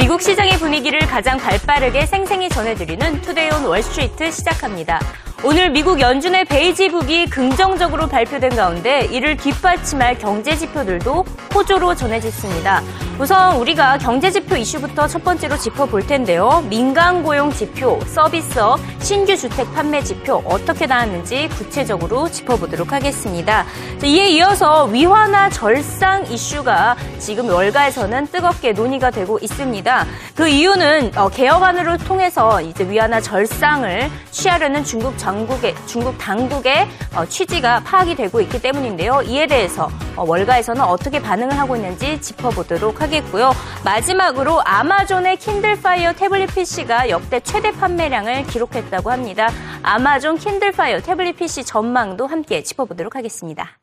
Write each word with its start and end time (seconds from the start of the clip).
미국 0.00 0.22
시장의 0.22 0.52
분위기를 0.52 0.98
가장 1.00 1.36
발빠르게 1.36 2.06
생생히 2.06 2.48
전해드리는 2.48 3.20
투데이 3.20 3.50
온 3.50 3.66
월스트리트 3.66 4.30
시작합니다. 4.30 4.98
오늘 5.44 5.68
미국 5.68 6.00
연준의 6.00 6.46
베이지북이 6.46 7.26
긍정적으로 7.26 8.08
발표된 8.08 8.56
가운데 8.56 9.04
이를 9.12 9.36
뒷받침할 9.36 10.18
경제 10.18 10.56
지표들도 10.56 11.26
호조로 11.54 11.96
전해졌습니다. 11.96 12.82
우선 13.20 13.56
우리가 13.56 13.98
경제 13.98 14.30
지표 14.30 14.56
이슈부터 14.56 15.06
첫 15.06 15.22
번째로 15.22 15.58
짚어볼 15.58 16.06
텐데요. 16.06 16.64
민간 16.70 17.22
고용 17.22 17.50
지표, 17.50 18.00
서비스업, 18.06 18.80
신규 19.00 19.36
주택 19.36 19.72
판매 19.74 20.02
지표 20.02 20.42
어떻게 20.46 20.86
나왔는지 20.86 21.48
구체적으로 21.48 22.30
짚어보도록 22.30 22.92
하겠습니다. 22.92 23.66
이에 24.02 24.30
이어서 24.30 24.84
위안화 24.86 25.50
절상 25.50 26.24
이슈가 26.26 26.96
지금 27.18 27.50
월가에서는 27.50 28.28
뜨겁게 28.28 28.72
논의가 28.72 29.10
되고 29.10 29.38
있습니다. 29.42 30.06
그 30.34 30.48
이유는 30.48 31.12
어, 31.16 31.28
개혁안을 31.28 31.98
통해서 31.98 32.62
이제 32.62 32.88
위안화 32.88 33.20
절상을 33.20 34.10
취하려는 34.30 34.82
중국 34.82 35.18
정 35.18 35.40
당국의 35.40 35.74
중국 35.86 36.18
당국의 36.18 36.88
어, 37.14 37.24
취지가 37.24 37.80
파악이 37.80 38.14
되고 38.14 38.40
있기 38.40 38.60
때문인데요. 38.60 39.22
이에 39.26 39.46
대해서 39.46 39.84
어, 39.84 40.09
월가에서는 40.24 40.82
어떻게 40.82 41.20
반응을 41.20 41.58
하고 41.58 41.76
있는지 41.76 42.20
짚어보도록 42.20 43.00
하겠고요. 43.00 43.52
마지막으로 43.84 44.60
아마존의 44.64 45.36
킨들 45.38 45.80
파이어 45.80 46.12
태블릿 46.12 46.54
PC가 46.54 47.10
역대 47.10 47.40
최대 47.40 47.72
판매량을 47.72 48.44
기록했다고 48.44 49.10
합니다. 49.10 49.48
아마존 49.82 50.36
킨들 50.36 50.72
파이어 50.72 51.00
태블릿 51.00 51.36
PC 51.36 51.64
전망도 51.64 52.26
함께 52.26 52.62
짚어보도록 52.62 53.16
하겠습니다. 53.16 53.78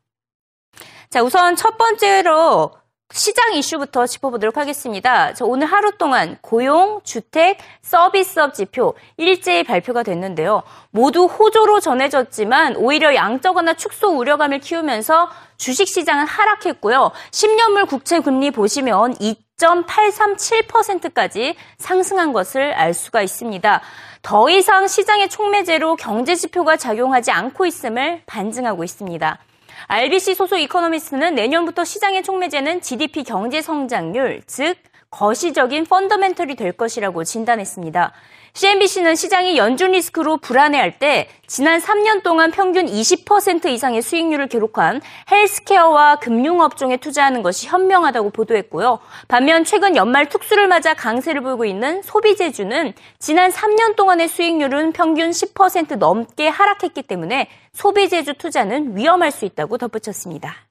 자, 1.10 1.22
우선 1.22 1.56
첫 1.56 1.78
번째로 1.78 2.72
시장 3.10 3.54
이슈부터 3.54 4.06
짚어보도록 4.06 4.58
하겠습니다. 4.58 5.32
오늘 5.40 5.66
하루 5.66 5.92
동안 5.96 6.36
고용, 6.42 7.00
주택, 7.04 7.56
서비스업 7.80 8.52
지표 8.52 8.94
일제히 9.16 9.64
발표가 9.64 10.02
됐는데요. 10.02 10.62
모두 10.90 11.24
호조로 11.24 11.80
전해졌지만 11.80 12.76
오히려 12.76 13.14
양적완화 13.14 13.72
축소 13.74 14.10
우려감을 14.10 14.58
키우면서 14.58 15.30
주식시장은 15.56 16.26
하락했고요. 16.26 17.12
10년물 17.30 17.88
국채 17.88 18.20
금리 18.20 18.50
보시면 18.50 19.14
2.837%까지 19.14 21.56
상승한 21.78 22.34
것을 22.34 22.74
알 22.74 22.92
수가 22.92 23.22
있습니다. 23.22 23.80
더 24.20 24.50
이상 24.50 24.86
시장의 24.86 25.30
촉매제로 25.30 25.96
경제 25.96 26.34
지표가 26.34 26.76
작용하지 26.76 27.30
않고 27.30 27.64
있음을 27.64 28.20
반증하고 28.26 28.84
있습니다. 28.84 29.38
RBC 29.86 30.34
소속 30.34 30.58
이코노미스트는 30.58 31.34
내년부터 31.34 31.84
시장의 31.84 32.22
촉매제는 32.22 32.80
GDP 32.80 33.22
경제 33.22 33.62
성장률, 33.62 34.42
즉 34.46 34.76
거시적인 35.18 35.86
펀더멘털이 35.86 36.54
될 36.54 36.72
것이라고 36.72 37.24
진단했습니다. 37.24 38.12
CNBC는 38.52 39.16
시장이 39.16 39.56
연준 39.56 39.92
리스크로 39.92 40.36
불안해할 40.36 40.98
때 40.98 41.28
지난 41.46 41.80
3년 41.80 42.22
동안 42.22 42.50
평균 42.50 42.86
20% 42.86 43.66
이상의 43.66 44.02
수익률을 44.02 44.48
기록한 44.48 45.00
헬스케어와 45.30 46.16
금융업종에 46.16 46.98
투자하는 46.98 47.42
것이 47.42 47.66
현명하다고 47.68 48.30
보도했고요. 48.30 48.98
반면 49.28 49.64
최근 49.64 49.96
연말 49.96 50.28
특수를 50.28 50.68
맞아 50.68 50.94
강세를 50.94 51.40
보이고 51.40 51.64
있는 51.64 52.02
소비재주는 52.02 52.92
지난 53.18 53.50
3년 53.50 53.96
동안의 53.96 54.28
수익률은 54.28 54.92
평균 54.92 55.30
10% 55.30 55.96
넘게 55.96 56.48
하락했기 56.48 57.02
때문에 57.02 57.48
소비재주 57.72 58.34
투자는 58.34 58.96
위험할 58.96 59.30
수 59.30 59.44
있다고 59.44 59.78
덧붙였습니다. 59.78 60.67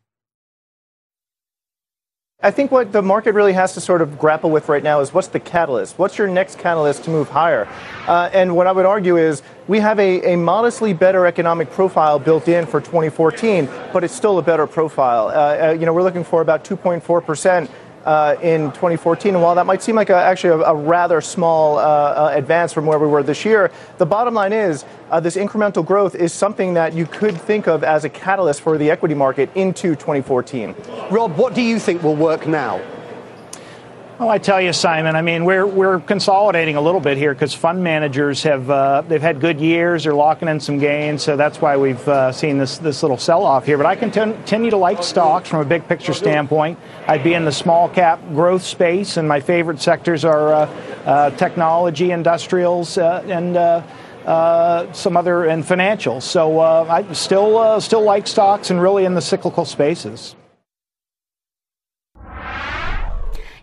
I 2.39 2.51
think 2.51 2.71
what 2.71 2.91
the 2.91 3.01
market 3.01 3.33
really 3.33 3.53
has 3.53 3.73
to 3.73 3.81
sort 3.81 4.03
of 4.03 4.19
grapple 4.19 4.51
with 4.51 4.69
right 4.69 4.83
now 4.83 4.99
is 4.99 5.11
what's 5.11 5.29
the 5.29 5.39
catalyst? 5.39 5.97
What's 5.97 6.19
your 6.19 6.27
next 6.27 6.59
catalyst 6.59 7.03
to 7.05 7.09
move 7.09 7.29
higher? 7.29 7.67
Uh, 8.05 8.29
and 8.31 8.55
what 8.55 8.67
I 8.67 8.71
would 8.73 8.85
argue 8.85 9.17
is 9.17 9.41
we 9.67 9.79
have 9.79 9.97
a, 9.97 10.33
a 10.33 10.37
modestly 10.37 10.93
better 10.93 11.25
economic 11.25 11.71
profile 11.71 12.19
built 12.19 12.47
in 12.47 12.67
for 12.67 12.79
2014, 12.79 13.67
but 13.91 14.03
it's 14.03 14.13
still 14.13 14.37
a 14.37 14.43
better 14.43 14.67
profile. 14.67 15.29
Uh, 15.29 15.31
uh, 15.31 15.71
you 15.71 15.87
know, 15.87 15.93
we're 15.93 16.03
looking 16.03 16.23
for 16.23 16.41
about 16.41 16.63
2.4 16.63 17.25
percent 17.25 17.71
uh, 18.05 18.35
in 18.41 18.71
2014. 18.71 19.35
And 19.35 19.43
while 19.43 19.55
that 19.55 19.65
might 19.65 19.81
seem 19.81 19.95
like 19.95 20.09
a, 20.09 20.15
actually 20.15 20.61
a, 20.61 20.67
a 20.67 20.75
rather 20.75 21.21
small 21.21 21.77
uh, 21.77 21.81
uh, 21.81 22.31
advance 22.33 22.73
from 22.73 22.85
where 22.85 22.99
we 22.99 23.07
were 23.07 23.23
this 23.23 23.45
year, 23.45 23.71
the 23.97 24.05
bottom 24.05 24.33
line 24.33 24.53
is 24.53 24.85
uh, 25.09 25.19
this 25.19 25.35
incremental 25.35 25.85
growth 25.85 26.15
is 26.15 26.33
something 26.33 26.73
that 26.73 26.93
you 26.93 27.05
could 27.05 27.39
think 27.39 27.67
of 27.67 27.83
as 27.83 28.05
a 28.05 28.09
catalyst 28.09 28.61
for 28.61 28.77
the 28.77 28.89
equity 28.89 29.15
market 29.15 29.49
into 29.55 29.95
2014. 29.95 30.75
Rob, 31.11 31.35
what 31.37 31.53
do 31.53 31.61
you 31.61 31.79
think 31.79 32.03
will 32.03 32.15
work 32.15 32.47
now? 32.47 32.81
Well, 34.19 34.29
I 34.29 34.39
tell 34.39 34.59
you, 34.59 34.73
Simon. 34.73 35.15
I 35.15 35.21
mean, 35.21 35.45
we're 35.45 35.67
we're 35.67 35.99
consolidating 35.99 36.75
a 36.75 36.81
little 36.81 36.99
bit 36.99 37.17
here 37.17 37.35
because 37.35 37.53
fund 37.53 37.83
managers 37.83 38.41
have 38.41 38.67
uh, 38.67 39.03
they've 39.07 39.21
had 39.21 39.39
good 39.39 39.61
years. 39.61 40.05
They're 40.05 40.15
locking 40.15 40.47
in 40.47 40.59
some 40.59 40.79
gains, 40.79 41.21
so 41.21 41.37
that's 41.37 41.61
why 41.61 41.77
we've 41.77 42.07
uh, 42.07 42.31
seen 42.31 42.57
this 42.57 42.79
this 42.79 43.03
little 43.03 43.19
sell 43.19 43.43
off 43.43 43.67
here. 43.67 43.77
But 43.77 43.85
I 43.85 43.95
continue 43.95 44.71
to 44.71 44.77
like 44.77 45.03
stocks 45.03 45.49
from 45.49 45.59
a 45.59 45.65
big 45.65 45.87
picture 45.87 46.15
standpoint. 46.15 46.79
I'd 47.07 47.23
be 47.23 47.35
in 47.35 47.45
the 47.45 47.51
small 47.51 47.89
cap 47.89 48.19
growth 48.29 48.63
space, 48.63 49.17
and 49.17 49.27
my 49.27 49.39
favorite 49.39 49.79
sectors 49.79 50.25
are 50.25 50.51
uh, 50.51 50.65
uh 51.05 51.29
technology, 51.37 52.09
industrials, 52.09 52.97
uh, 52.97 53.23
and. 53.27 53.55
Uh, 53.55 53.83
some 54.91 55.15
other 55.15 55.45
and 55.45 55.63
financials. 55.63 56.23
So 56.23 56.59
I 56.59 57.13
still 57.13 57.79
still 57.79 58.03
like 58.03 58.27
stocks 58.27 58.71
and 58.71 58.81
really 58.81 59.05
in 59.05 59.13
the 59.13 59.21
cyclical 59.21 59.63
spaces. 59.63 60.35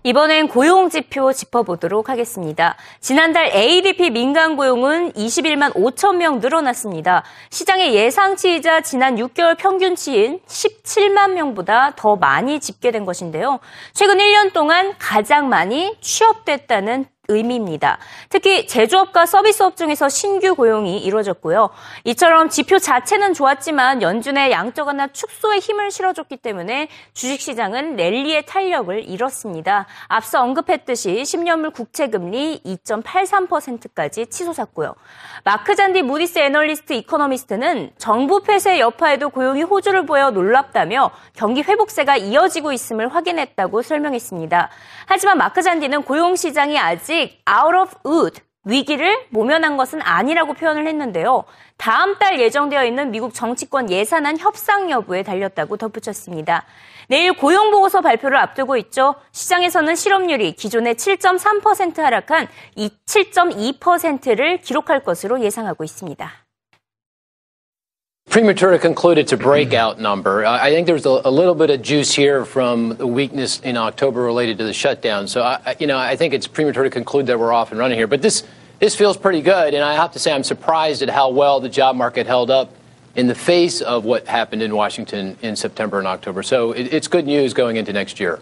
이번엔 0.07 0.49
고용 0.49 0.91
지표 0.91 1.33
짚어보도록 1.33 2.11
하겠습니다. 2.11 2.77
지난달 3.01 3.47
ADP 3.47 4.11
민간 4.11 4.55
고용은 4.55 5.13
21만 5.13 5.73
5천 5.73 6.17
명 6.17 6.41
늘어났습니다. 6.41 7.25
시장의 7.49 7.95
예상치이자 7.95 8.83
지난 8.83 9.17
6개월 9.17 9.57
평균치인 9.57 10.41
17만 10.47 11.33
명보다 11.33 11.95
더 11.97 12.17
많이 12.17 12.61
집계된 12.61 13.07
것인데요. 13.07 13.61
최근 13.95 14.19
1년 14.19 14.53
동안 14.53 14.93
가장 14.99 15.49
많이 15.49 15.97
취업됐다는 16.03 17.07
의미입니다. 17.29 17.99
특히 18.29 18.67
제조업과 18.67 19.27
서비스업 19.27 19.77
중에서 19.77 20.09
신규 20.09 20.55
고용이 20.55 20.99
이루어졌고요. 20.99 21.71
이처럼 22.05 22.49
지표 22.51 22.79
자체는 22.79 23.35
좋았지만 23.35 24.03
연준의 24.03 24.51
양적 24.53 24.87
완화 24.87 25.07
축소에 25.07 25.59
힘을 25.59 25.91
실어줬기 25.91 26.37
때문에 26.37 26.89
주식시장은 27.15 27.97
랠리의 27.97 28.47
탄력을 28.47 29.09
잃었습니다. 29.09 29.87
앞서 30.09 30.43
언급했듯이 30.43 31.23
10년물 31.23 31.73
국채금리 31.73 32.63
2.83%까지 32.65 34.27
치솟았고요. 34.27 34.95
마크 35.45 35.75
잔디 35.75 36.03
무디스 36.03 36.39
애널리스트 36.39 36.93
이코노미스트는 36.95 37.93
정부 37.99 38.43
폐쇄 38.43 38.79
여파에도 38.79 39.31
고용이 39.31 39.63
호조를 39.63 40.07
보여 40.07 40.31
놀랍다며 40.31 41.11
경기 41.35 41.63
회복세가 41.63 42.17
이어지고 42.17 42.73
있음을 42.73 43.15
확인했다고 43.15 43.83
설명했습니다. 43.83 44.71
하지만 45.07 45.39
마크 45.39 45.63
잔디는 45.63 46.03
고용 46.03 46.37
시장이 46.37 46.79
아직 46.79 47.14
아직 47.15 47.39
out 47.49 47.77
of 47.77 47.95
wood 48.05 48.41
위기를 48.65 49.27
모면한 49.31 49.77
것은 49.77 50.01
아니라고 50.03 50.55
표현을 50.55 50.87
했는데요. 50.89 51.45
다음 51.77 52.19
달 52.19 52.41
예정되어 52.41 52.85
있는 52.85 53.11
미국 53.11 53.35
정치권 53.35 53.91
예산안 53.91 54.39
협상 54.39 54.91
여부에 54.91 55.23
달렸다고 55.23 55.77
덧붙였습니다. 55.77 56.65
내일 57.09 57.35
고용보고서 57.35 58.01
발표를 58.01 58.39
앞두고 58.39 58.77
있죠. 58.79 59.15
시장에서는 59.33 59.95
실업률이 59.95 60.53
기존의 60.53 60.95
7.3% 60.95 61.99
하락한 61.99 62.49
7.2%를 62.77 64.59
기록할 64.59 65.05
것으로 65.05 65.41
예상하고 65.41 65.85
있습니다. 65.85 66.44
Premature 68.35 68.73
to 68.73 68.81
conclude 68.81 69.17
it's 69.17 69.31
a 69.31 69.37
breakout 69.37 70.01
number. 70.01 70.45
I 70.45 70.71
think 70.71 70.89
there's 70.89 71.07
a, 71.07 71.21
a, 71.25 71.31
little 71.31 71.55
bit 71.55 71.71
of 71.71 71.83
juice 71.83 72.13
here 72.13 72.45
from 72.45 72.97
the 72.97 73.07
weakness 73.07 73.61
in 73.61 73.77
October 73.77 74.23
related 74.23 74.59
to 74.59 74.65
the 74.65 74.73
shutdown. 74.73 75.29
So, 75.29 75.41
I, 75.41 75.77
you 75.79 75.87
know, 75.87 75.97
I 75.97 76.17
think 76.17 76.35
it's 76.35 76.49
premature 76.49 76.83
to 76.83 76.91
conclude 76.91 77.29
that 77.29 77.39
we're 77.39 77.53
off 77.53 77.71
and 77.71 77.79
running 77.79 77.97
here. 77.97 78.09
But 78.09 78.23
this 78.23 78.43
this 78.81 78.97
feels 78.97 79.17
pretty 79.17 79.41
good, 79.41 79.73
and 79.73 79.85
I 79.85 79.95
have 79.95 80.11
to 80.15 80.19
say 80.19 80.33
I'm 80.33 80.43
surprised 80.43 81.01
at 81.03 81.11
how 81.11 81.31
well 81.31 81.61
the 81.61 81.69
job 81.69 81.95
market 81.95 82.27
held 82.27 82.51
up 82.51 82.75
in 83.15 83.29
the 83.29 83.37
face 83.37 83.81
of 83.81 84.05
what 84.05 84.27
happened 84.27 84.63
in 84.63 84.75
Washington 84.75 85.39
in 85.41 85.55
September 85.55 86.01
and 86.01 86.09
October. 86.09 86.43
So 86.43 86.73
it, 86.73 86.93
it's 86.93 87.07
good 87.07 87.27
news 87.27 87.55
going 87.55 87.77
into 87.77 87.93
next 87.93 88.19
year. 88.19 88.41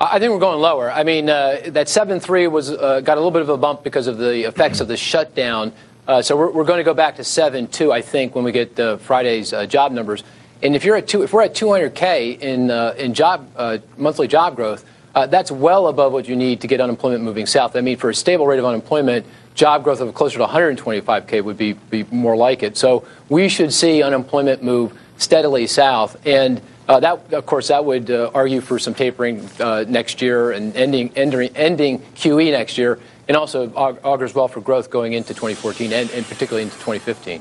I 0.00 0.18
think 0.18 0.32
we're 0.32 0.40
going 0.40 0.60
lower. 0.60 0.90
I 0.90 1.04
mean, 1.04 1.30
uh, 1.30 1.60
that 1.66 1.86
7.3 1.86 2.50
was 2.50 2.72
uh, 2.72 3.00
got 3.00 3.16
a 3.16 3.20
little 3.20 3.30
bit 3.30 3.42
of 3.42 3.48
a 3.48 3.56
bump 3.56 3.84
because 3.84 4.08
of 4.08 4.18
the 4.18 4.48
effects 4.48 4.80
of 4.80 4.88
the 4.88 4.96
shutdown. 4.96 5.72
Uh, 6.06 6.22
so 6.22 6.36
we're, 6.36 6.50
we're, 6.50 6.64
going 6.64 6.78
to 6.78 6.84
go 6.84 6.94
back 6.94 7.16
to 7.16 7.24
seven 7.24 7.66
two, 7.66 7.90
I 7.90 8.00
think, 8.00 8.34
when 8.34 8.44
we 8.44 8.52
get 8.52 8.76
Friday's 9.00 9.52
uh, 9.52 9.66
job 9.66 9.90
numbers. 9.90 10.22
And 10.62 10.76
if 10.76 10.84
you're 10.84 10.96
at 10.96 11.08
two, 11.08 11.22
if 11.22 11.32
we're 11.32 11.42
at 11.42 11.54
200k 11.54 12.38
in 12.38 12.70
uh, 12.70 12.94
in 12.96 13.12
job 13.12 13.50
uh, 13.56 13.78
monthly 13.96 14.28
job 14.28 14.54
growth, 14.54 14.84
that's 15.14 15.50
well 15.50 15.88
above 15.88 16.12
what 16.12 16.28
you 16.28 16.36
need 16.36 16.60
to 16.60 16.68
get 16.68 16.80
unemployment 16.80 17.24
moving 17.24 17.46
south. 17.46 17.74
I 17.74 17.80
mean, 17.80 17.96
for 17.96 18.10
a 18.10 18.14
stable 18.14 18.46
rate 18.46 18.58
of 18.58 18.64
unemployment, 18.64 19.26
job 19.54 19.82
growth 19.82 20.00
of 20.00 20.14
closer 20.14 20.38
to 20.38 20.46
125k 20.46 21.42
would 21.42 21.56
be 21.56 21.72
be 21.72 22.04
more 22.04 22.36
like 22.36 22.62
it. 22.62 22.76
So 22.76 23.04
we 23.28 23.48
should 23.48 23.72
see 23.72 24.02
unemployment 24.02 24.62
move 24.62 24.96
steadily 25.18 25.66
south. 25.66 26.24
And 26.24 26.62
that, 26.86 27.32
of 27.32 27.46
course, 27.46 27.66
that 27.68 27.84
would 27.84 28.12
argue 28.12 28.60
for 28.60 28.78
some 28.78 28.94
tapering 28.94 29.48
next 29.58 30.22
year 30.22 30.52
and 30.52 30.76
ending, 30.76 31.10
ending, 31.16 31.50
ending 31.56 31.98
QE 32.14 32.52
next 32.52 32.78
year, 32.78 33.00
and 33.28 33.36
also 33.36 33.66
aug- 33.68 33.98
augurs 34.04 34.34
well 34.34 34.48
for 34.48 34.60
growth 34.62 34.90
going 34.90 35.12
into 35.14 35.34
2014 35.34 35.92
and, 35.92 36.10
and 36.14 36.26
particularly 36.26 36.62
into 36.64 36.76
2015. 36.78 37.40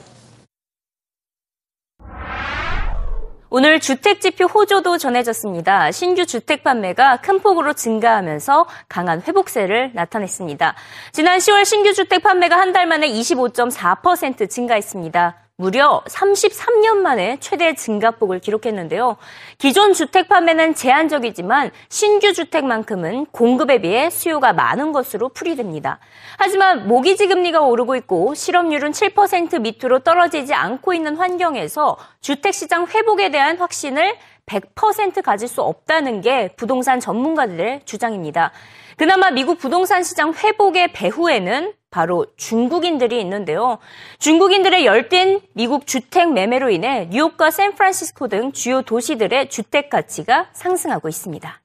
오늘 3.52 3.80
주택지표 3.80 4.46
호조도 4.48 4.98
전해졌습니다. 4.98 5.92
신규 5.92 6.26
주택 6.26 6.64
판매가 6.64 7.18
큰 7.22 7.40
폭으로 7.40 7.72
증가하면서 7.74 8.66
강한 8.90 9.22
회복세를 9.22 9.92
나타냈습니다. 9.94 10.76
지난 11.14 11.38
10월 11.38 11.64
신규 11.64 11.94
주택 11.94 12.24
판매가 12.24 12.58
한 12.58 12.74
달 12.74 12.86
만에 12.86 13.08
25.4% 13.08 14.50
증가했습니다. 14.50 15.45
무려 15.58 16.04
33년 16.06 16.98
만에 16.98 17.38
최대 17.40 17.76
증가폭을 17.76 18.40
기록했는데요. 18.40 19.16
기존 19.58 19.94
주택 19.94 20.28
판매는 20.28 20.76
제한적이지만 20.76 21.72
신규 21.88 22.34
주택만큼은 22.34 23.28
공급에 23.28 23.80
비해 23.80 24.10
수요가 24.10 24.52
많은 24.52 24.92
것으로 24.92 25.30
풀이됩니다. 25.30 26.00
하지만 26.38 26.90
모기지 26.90 27.28
금리가 27.28 27.62
오르고 27.62 27.96
있고 27.96 28.34
실업률은 28.36 28.92
7% 28.92 29.62
밑으로 29.62 30.00
떨어지지 30.00 30.54
않고 30.54 30.94
있는 30.94 31.16
환경에서 31.16 31.98
주택 32.20 32.54
시장 32.54 32.86
회복에 32.88 33.32
대한 33.32 33.58
확신을 33.58 34.18
100% 34.48 35.24
가질 35.24 35.48
수 35.48 35.62
없다는 35.62 36.20
게 36.20 36.50
부동산 36.58 37.00
전문가들의 37.00 37.84
주장입니다. 37.86 38.52
그나마 38.98 39.32
미국 39.32 39.58
부동산 39.58 40.04
시장 40.04 40.34
회복의 40.34 40.92
배후에는 40.92 41.74
바로 41.95 42.27
중국인들이 42.37 43.21
있는데요. 43.21 43.79
중국인들의 44.19 44.87
열띤 44.87 45.41
미국 45.53 45.87
주택 45.87 46.33
매매로 46.33 46.71
인해 46.71 47.09
뉴욕과 47.11 47.51
샌프란시스코 47.51 48.29
등 48.29 48.53
주요 48.53 48.83
도시들의 48.83 49.51
주택 49.51 49.91
가치가 49.91 50.47
상승하고 50.53 51.09
있습니다. 51.09 51.61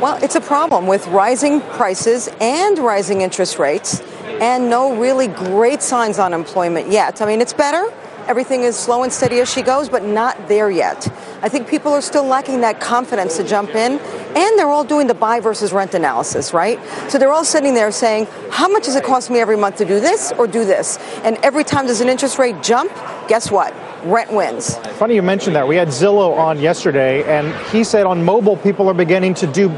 Well, 0.00 0.18
it's 0.22 0.34
a 0.34 0.40
problem 0.40 0.88
with 0.88 1.06
rising 1.08 1.60
prices 1.76 2.28
and 2.40 2.80
rising 2.80 3.22
interest 3.22 3.60
rates 3.60 4.02
and 4.40 4.68
no 4.68 4.92
really 4.92 5.28
great 5.28 5.82
signs 5.82 6.18
on 6.18 6.34
employment 6.34 6.90
yet. 6.90 7.22
I 7.22 7.26
mean, 7.26 7.40
it's 7.40 7.54
better. 7.54 7.92
Everything 8.26 8.64
is 8.64 8.74
slow 8.74 9.02
and 9.04 9.12
steady 9.12 9.40
as 9.40 9.52
she 9.52 9.62
goes, 9.62 9.88
but 9.88 10.02
not 10.02 10.48
there 10.48 10.70
yet. 10.70 11.06
I 11.42 11.48
think 11.48 11.68
people 11.68 11.92
are 11.92 12.00
still 12.00 12.24
lacking 12.24 12.62
that 12.62 12.80
confidence 12.80 13.36
to 13.36 13.44
jump 13.44 13.74
in, 13.76 14.00
and 14.35 14.59
they're 14.59 14.69
all 14.69 14.83
doing 14.83 15.07
the 15.07 15.13
buy 15.13 15.39
versus 15.39 15.73
rent 15.73 15.93
analysis, 15.93 16.53
right? 16.53 16.79
So 17.09 17.17
they're 17.17 17.31
all 17.31 17.45
sitting 17.45 17.73
there 17.73 17.91
saying, 17.91 18.27
how 18.51 18.67
much 18.67 18.85
does 18.85 18.95
it 18.95 19.03
cost 19.03 19.29
me 19.29 19.39
every 19.39 19.57
month 19.57 19.77
to 19.77 19.85
do 19.85 19.99
this 19.99 20.31
or 20.37 20.47
do 20.47 20.65
this? 20.65 20.97
And 21.23 21.37
every 21.37 21.63
time 21.63 21.85
there's 21.85 22.01
an 22.01 22.09
interest 22.09 22.37
rate 22.37 22.61
jump, 22.61 22.93
guess 23.27 23.51
what? 23.51 23.73
Rent 24.03 24.31
wins. 24.31 24.77
Funny 24.97 25.15
you 25.15 25.21
mentioned 25.21 25.55
that. 25.55 25.67
We 25.67 25.75
had 25.75 25.89
Zillow 25.89 26.37
on 26.37 26.59
yesterday, 26.59 27.23
and 27.23 27.53
he 27.67 27.83
said 27.83 28.05
on 28.05 28.23
mobile, 28.23 28.55
people 28.57 28.87
are 28.87 28.93
beginning 28.93 29.33
to 29.35 29.47
do 29.47 29.69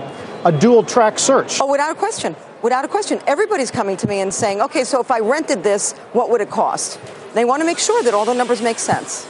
a 0.45 0.51
dual 0.51 0.83
track 0.83 1.17
search. 1.17 1.59
Oh, 1.61 1.71
without 1.71 1.91
a 1.91 1.95
question. 1.95 2.35
Without 2.61 2.85
a 2.85 2.87
question. 2.87 3.19
Everybody's 3.25 3.71
coming 3.71 3.97
to 3.97 4.07
me 4.07 4.21
and 4.21 4.33
saying, 4.33 4.61
okay, 4.61 4.83
so 4.83 4.99
if 5.01 5.09
I 5.09 5.19
rented 5.19 5.63
this, 5.63 5.93
what 6.13 6.29
would 6.29 6.41
it 6.41 6.49
cost? 6.49 6.99
They 7.33 7.45
want 7.45 7.61
to 7.61 7.65
make 7.65 7.79
sure 7.79 8.03
that 8.03 8.13
all 8.13 8.25
the 8.25 8.33
numbers 8.33 8.61
make 8.61 8.77
sense. 8.77 9.27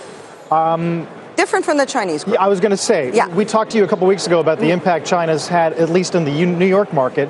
Um, 0.51 1.07
Different 1.41 1.65
from 1.65 1.77
the 1.77 1.87
Chinese 1.87 2.23
group. 2.23 2.37
I 2.39 2.47
was 2.47 2.59
going 2.59 2.69
to 2.69 2.77
say, 2.77 3.11
Yeah. 3.11 3.27
we 3.29 3.45
talked 3.45 3.71
to 3.71 3.77
you 3.79 3.83
a 3.83 3.87
couple 3.87 4.05
weeks 4.05 4.27
ago 4.27 4.41
about 4.41 4.59
the 4.59 4.69
impact 4.69 5.07
China's 5.07 5.47
had, 5.47 5.73
at 5.73 5.89
least 5.89 6.13
in 6.13 6.23
the 6.23 6.45
New 6.45 6.67
York 6.67 6.93
market. 6.93 7.29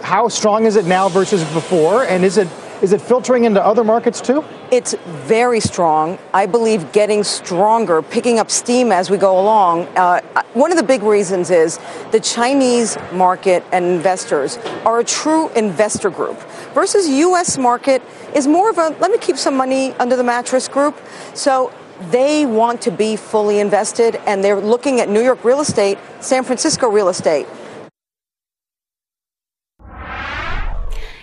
How 0.00 0.28
strong 0.28 0.64
is 0.64 0.76
it 0.76 0.86
now 0.86 1.10
versus 1.10 1.44
before? 1.52 2.04
And 2.04 2.24
is 2.24 2.38
it 2.38 2.48
is 2.80 2.94
it 2.94 3.00
filtering 3.02 3.44
into 3.44 3.62
other 3.62 3.84
markets 3.84 4.22
too? 4.22 4.42
It's 4.70 4.94
very 5.04 5.60
strong. 5.60 6.18
I 6.32 6.46
believe 6.46 6.92
getting 6.92 7.24
stronger, 7.24 8.00
picking 8.00 8.38
up 8.38 8.50
steam 8.50 8.90
as 8.90 9.10
we 9.10 9.18
go 9.18 9.38
along. 9.38 9.86
Uh, 9.98 10.22
one 10.54 10.72
of 10.72 10.78
the 10.78 10.82
big 10.82 11.02
reasons 11.02 11.50
is 11.50 11.78
the 12.10 12.20
Chinese 12.20 12.96
market 13.12 13.62
and 13.70 13.84
investors 13.84 14.56
are 14.86 14.98
a 14.98 15.04
true 15.04 15.50
investor 15.50 16.08
group 16.08 16.40
versus 16.72 17.06
U.S. 17.06 17.58
market 17.58 18.00
is 18.34 18.46
more 18.46 18.70
of 18.70 18.78
a 18.78 18.88
let 18.98 19.10
me 19.10 19.18
keep 19.18 19.36
some 19.36 19.58
money 19.58 19.92
under 20.00 20.16
the 20.16 20.24
mattress 20.24 20.68
group. 20.68 20.98
So 21.34 21.70
they 22.10 22.46
want 22.46 22.82
to 22.82 22.90
be 22.90 23.16
fully 23.16 23.58
invested 23.60 24.16
and 24.26 24.42
they're 24.42 24.60
looking 24.60 25.00
at 25.00 25.08
New 25.08 25.22
York 25.22 25.44
real 25.44 25.60
estate, 25.60 25.98
San 26.20 26.44
Francisco 26.44 26.88
real 26.88 27.08
estate. 27.08 27.46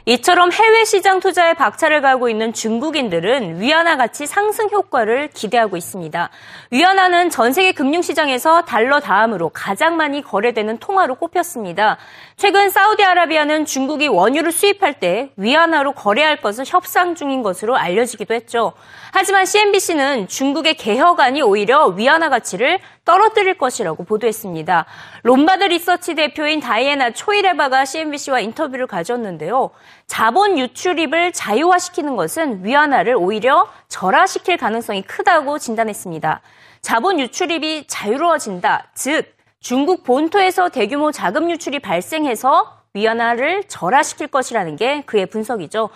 이처럼 0.05 0.51
해외 0.51 0.85
시장 0.85 1.19
투자에 1.19 1.53
박차를 1.53 2.01
가하고 2.01 2.29
있는 2.29 2.53
중국인들은 2.53 3.59
위안화 3.59 3.97
가치 3.97 4.25
상승 4.25 4.69
효과를 4.69 5.29
기대하고 5.33 5.77
있습니다. 5.77 6.29
위안화는 6.71 7.29
전 7.29 7.51
세계 7.51 7.73
금융시장에서 7.73 8.63
달러 8.63 8.99
다음으로 8.99 9.49
가장 9.49 9.97
많이 9.97 10.21
거래되는 10.21 10.77
통화로 10.77 11.15
꼽혔습니다. 11.15 11.97
최근 12.37 12.69
사우디아라비아는 12.69 13.65
중국이 13.65 14.07
원유를 14.07 14.51
수입할 14.51 14.99
때 14.99 15.31
위안화로 15.35 15.91
거래할 15.91 16.41
것을 16.41 16.63
협상 16.65 17.15
중인 17.15 17.43
것으로 17.43 17.75
알려지기도 17.75 18.33
했죠. 18.33 18.73
하지만 19.11 19.45
CNBC는 19.45 20.27
중국의 20.27 20.75
개혁안이 20.75 21.41
오히려 21.41 21.87
위안화 21.87 22.29
가치를 22.29 22.79
떨어뜨릴 23.09 23.57
것이라고 23.57 24.03
보도했습니다. 24.03 24.85
롬바드 25.23 25.63
리서치 25.63 26.13
대표인 26.13 26.59
다이애나 26.59 27.09
초이레바가 27.09 27.83
CNBC와 27.83 28.39
인터뷰를 28.39 28.85
가졌는데요. 28.85 29.71
자본 30.05 30.59
유출입을 30.59 31.31
자유화시키는 31.33 32.15
것은 32.15 32.63
위안화를 32.63 33.15
오히려 33.15 33.67
절하시킬 33.87 34.57
가능성이 34.57 35.01
크다고 35.01 35.57
진단했습니다. 35.57 36.41
자본 36.81 37.19
유출입이 37.19 37.87
자유로워진다. 37.87 38.89
즉, 38.93 39.33
중국 39.59 40.03
본토에서 40.03 40.69
대규모 40.69 41.11
자금 41.11 41.49
유출이 41.49 41.79
발생해서 41.79 42.77
위안화를 42.93 43.63
절하시킬 43.63 44.27
것이라는 44.27 44.75
게 44.75 45.01
그의 45.07 45.25
분석이죠. 45.25 45.89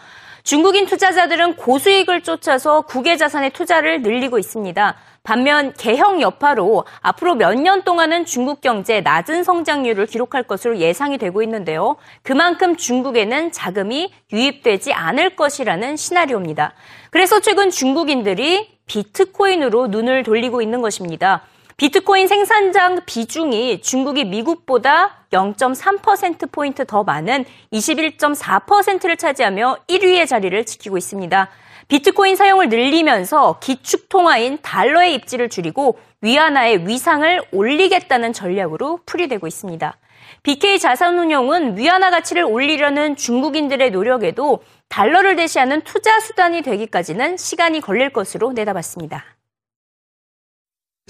중국인 0.43 0.87
투자자들은 0.87 1.57
고수익을 1.57 2.21
쫓아서 2.21 2.81
국외 2.81 3.15
자산의 3.15 3.51
투자를 3.51 4.01
늘리고 4.01 4.39
있습니다. 4.39 4.95
반면 5.23 5.71
개혁 5.77 6.19
여파로 6.19 6.83
앞으로 7.01 7.35
몇 7.35 7.55
년 7.55 7.83
동안은 7.83 8.25
중국 8.25 8.59
경제 8.59 8.99
낮은 8.99 9.45
성장률을 9.45 10.05
기록할 10.07 10.43
것으로 10.43 10.77
예상이 10.79 11.17
되고 11.17 11.41
있는데요. 11.43 11.95
그만큼 12.23 12.75
중국에는 12.75 13.53
자금이 13.53 14.11
유입되지 14.33 14.91
않을 14.91 15.37
것이라는 15.37 15.95
시나리오입니다. 15.95 16.73
그래서 17.09 17.39
최근 17.39 17.69
중국인들이 17.69 18.67
비트코인으로 18.85 19.87
눈을 19.87 20.23
돌리고 20.23 20.61
있는 20.61 20.81
것입니다. 20.81 21.43
비트코인 21.77 22.27
생산장 22.27 22.99
비중이 23.05 23.81
중국이 23.81 24.25
미국보다 24.25 25.25
0.3%포인트 25.31 26.85
더 26.85 27.03
많은 27.03 27.45
21.4%를 27.71 29.15
차지하며 29.15 29.77
1위의 29.87 30.27
자리를 30.27 30.65
지키고 30.65 30.97
있습니다. 30.97 31.49
비트코인 31.87 32.35
사용을 32.35 32.69
늘리면서 32.69 33.59
기축통화인 33.59 34.59
달러의 34.61 35.15
입지를 35.15 35.49
줄이고 35.49 35.99
위안화의 36.21 36.87
위상을 36.87 37.41
올리겠다는 37.51 38.33
전략으로 38.33 38.99
풀이되고 39.05 39.45
있습니다. 39.45 39.97
BK 40.43 40.79
자산운용은 40.79 41.77
위안화 41.77 42.09
가치를 42.09 42.43
올리려는 42.43 43.15
중국인들의 43.15 43.91
노력에도 43.91 44.63
달러를 44.89 45.35
대시하는 45.35 45.81
투자 45.81 46.19
수단이 46.19 46.61
되기까지는 46.61 47.37
시간이 47.37 47.81
걸릴 47.81 48.11
것으로 48.11 48.53
내다봤습니다. 48.53 49.32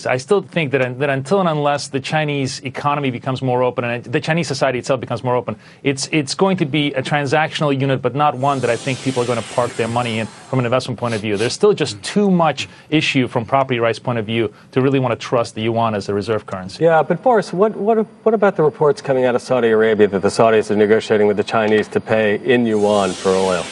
I 0.08 0.18
still 0.18 0.42
think 0.42 0.72
that, 0.72 1.00
that 1.00 1.10
until 1.12 1.40
and 1.40 1.48
unless 1.48 1.90
the 1.90 2.00
Chinese 2.00 2.60
economy 2.62 3.12
becomes 3.12 3.44
more 3.44 3.62
open 3.62 3.84
and 3.84 4.04
the 4.04 4.20
Chinese 4.20 4.48
society 4.48 4.80
itself 4.80 5.00
becomes 5.00 5.24
more 5.24 5.36
open, 5.36 5.56
it's 5.84 6.10
it's 6.12 6.34
going 6.34 6.58
to 6.58 6.66
be 6.66 6.92
a 6.94 7.04
transactional 7.04 7.80
unit, 7.80 8.02
but 8.02 8.16
not 8.16 8.36
one 8.36 8.60
that 8.62 8.72
I 8.72 8.76
think 8.76 9.00
people 9.00 9.22
are 9.22 9.28
going 9.28 9.40
to 9.40 9.48
park 9.54 9.72
their 9.74 9.88
money 9.88 10.18
in 10.18 10.26
from 10.26 10.58
an 10.58 10.66
investment 10.66 11.00
point 11.00 11.14
of 11.14 11.22
view. 11.22 11.38
There's 11.38 11.54
still 11.54 11.74
just 11.74 11.98
mm. 11.98 12.02
too 12.02 12.32
much 12.32 12.68
issue 12.90 13.28
from 13.28 13.46
property 13.46 13.80
rights 13.80 14.00
point 14.00 14.18
of 14.18 14.26
view 14.26 14.52
to 14.72 14.82
really 14.82 15.00
want 15.00 15.12
to 15.12 15.28
trust 15.28 15.54
the 15.54 15.62
yuan 15.62 15.94
as 15.94 16.10
a 16.10 16.14
reserve 16.14 16.48
currency. 16.48 16.84
Yeah, 16.84 17.04
but 17.04 17.22
Boris, 17.22 17.54
what, 17.54 17.76
what, 17.76 18.00
what 18.24 18.34
about 18.34 18.56
the 18.56 18.64
reports 18.64 19.00
coming 19.00 19.26
out 19.26 19.36
of 19.36 19.44
Saudi 19.44 19.68
Arabia 19.68 20.08
that 20.08 20.24
the 20.24 20.30
Saudis 20.30 20.72
are 20.72 20.76
negotiating 20.76 21.28
with 21.28 21.38
the 21.38 21.44
Chinese 21.44 21.88
to 21.90 22.00
pay 22.00 22.38
in 22.44 22.66
yuan 22.66 23.12
for 23.12 23.30
oil? 23.30 23.64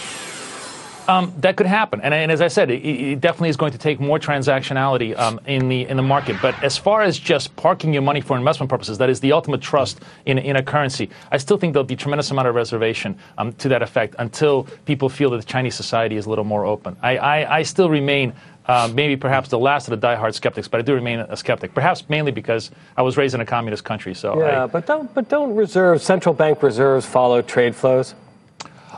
Um, 1.08 1.34
that 1.40 1.56
could 1.56 1.66
happen, 1.66 2.02
and, 2.02 2.14
and 2.14 2.32
as 2.32 2.42
I 2.42 2.48
said, 2.48 2.70
it, 2.70 2.86
it, 2.86 3.22
definitely 3.22 3.50
is 3.50 3.58
going 3.58 3.72
to 3.72 3.78
take 3.78 4.00
more 4.00 4.20
transactionality 4.20 5.18
um, 5.18 5.40
in 5.46 5.68
the 5.68 5.88
in 5.88 5.98
the 5.98 6.04
market. 6.04 6.38
But 6.42 6.62
as 6.64 6.78
far 6.78 7.02
as 7.02 7.18
just 7.18 7.56
parking 7.56 7.92
your 7.92 8.04
money 8.04 8.22
for 8.22 8.38
investment 8.38 8.70
purposes, 8.70 8.98
that 9.00 9.10
is 9.10 9.20
the 9.20 9.32
ultimate 9.32 9.62
trust 9.62 10.02
in 10.26 10.38
in 10.38 10.56
a 10.56 10.64
currency. 10.64 11.10
I 11.32 11.38
still 11.38 11.58
think 11.58 11.74
there'll 11.74 11.84
be 11.84 11.96
a 11.96 11.98
tremendous 11.98 12.30
amount 12.32 12.48
of 12.48 12.56
reservation 12.56 13.18
um, 13.38 13.54
to 13.54 13.70
that 13.70 13.82
effect 13.82 14.16
until 14.20 14.64
people 14.86 15.10
feel 15.10 15.32
that 15.32 15.38
the 15.38 15.44
Chinese 15.44 15.76
society 15.76 16.18
is 16.18 16.28
a 16.28 16.30
little 16.30 16.46
more 16.46 16.66
open. 16.66 16.96
I 17.02 17.18
I, 17.18 17.58
I 17.58 17.64
still 17.64 17.90
remain. 17.90 18.34
Uh, 18.68 18.88
maybe 18.94 19.18
perhaps 19.18 19.50
the 19.50 19.58
last 19.58 19.90
of 19.90 20.00
the 20.00 20.08
diehard 20.08 20.36
skeptics, 20.36 20.68
but 20.68 20.80
I 20.80 20.84
do 20.84 20.94
remain 20.94 21.20
a 21.20 21.36
skeptic. 21.36 21.74
Perhaps 21.74 22.08
mainly 22.10 22.32
because 22.32 22.70
I 22.96 23.02
was 23.02 23.18
raised 23.18 23.34
in 23.34 23.42
a 23.42 23.46
communist 23.46 23.84
country. 23.84 24.14
So 24.14 24.40
yeah, 24.40 24.64
I, 24.64 24.68
but 24.68 24.86
don't 24.86 25.12
but 25.16 25.30
don't 25.30 25.56
reserves 25.56 26.04
central 26.04 26.36
bank 26.36 26.62
reserves 26.62 27.06
follow 27.08 27.42
trade 27.42 27.76
flows? 27.76 28.14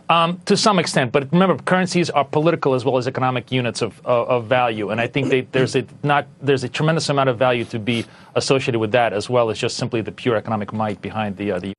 Um, 0.09 0.39
to 0.45 0.57
some 0.57 0.79
extent, 0.79 1.11
but 1.13 1.31
remember, 1.31 1.57
currencies 1.63 2.09
are 2.09 2.25
political 2.25 2.73
as 2.73 2.83
well 2.83 2.97
as 2.97 3.07
economic 3.07 3.51
units 3.51 3.81
of, 3.81 3.99
of, 4.05 4.27
of 4.27 4.45
value, 4.45 4.89
and 4.89 4.99
I 4.99 5.07
think 5.07 5.29
they, 5.29 5.41
there's 5.41 5.75
a 5.75 5.85
not 6.03 6.27
there's 6.41 6.63
a 6.63 6.69
tremendous 6.69 7.07
amount 7.07 7.29
of 7.29 7.37
value 7.37 7.63
to 7.65 7.79
be 7.79 8.05
associated 8.35 8.79
with 8.79 8.91
that 8.91 9.13
as 9.13 9.29
well 9.29 9.49
as 9.49 9.57
just 9.57 9.77
simply 9.77 10.01
the 10.01 10.11
pure 10.11 10.35
economic 10.35 10.73
might 10.73 11.01
behind 11.01 11.37
the 11.37 11.53
uh, 11.53 11.59
the. 11.59 11.73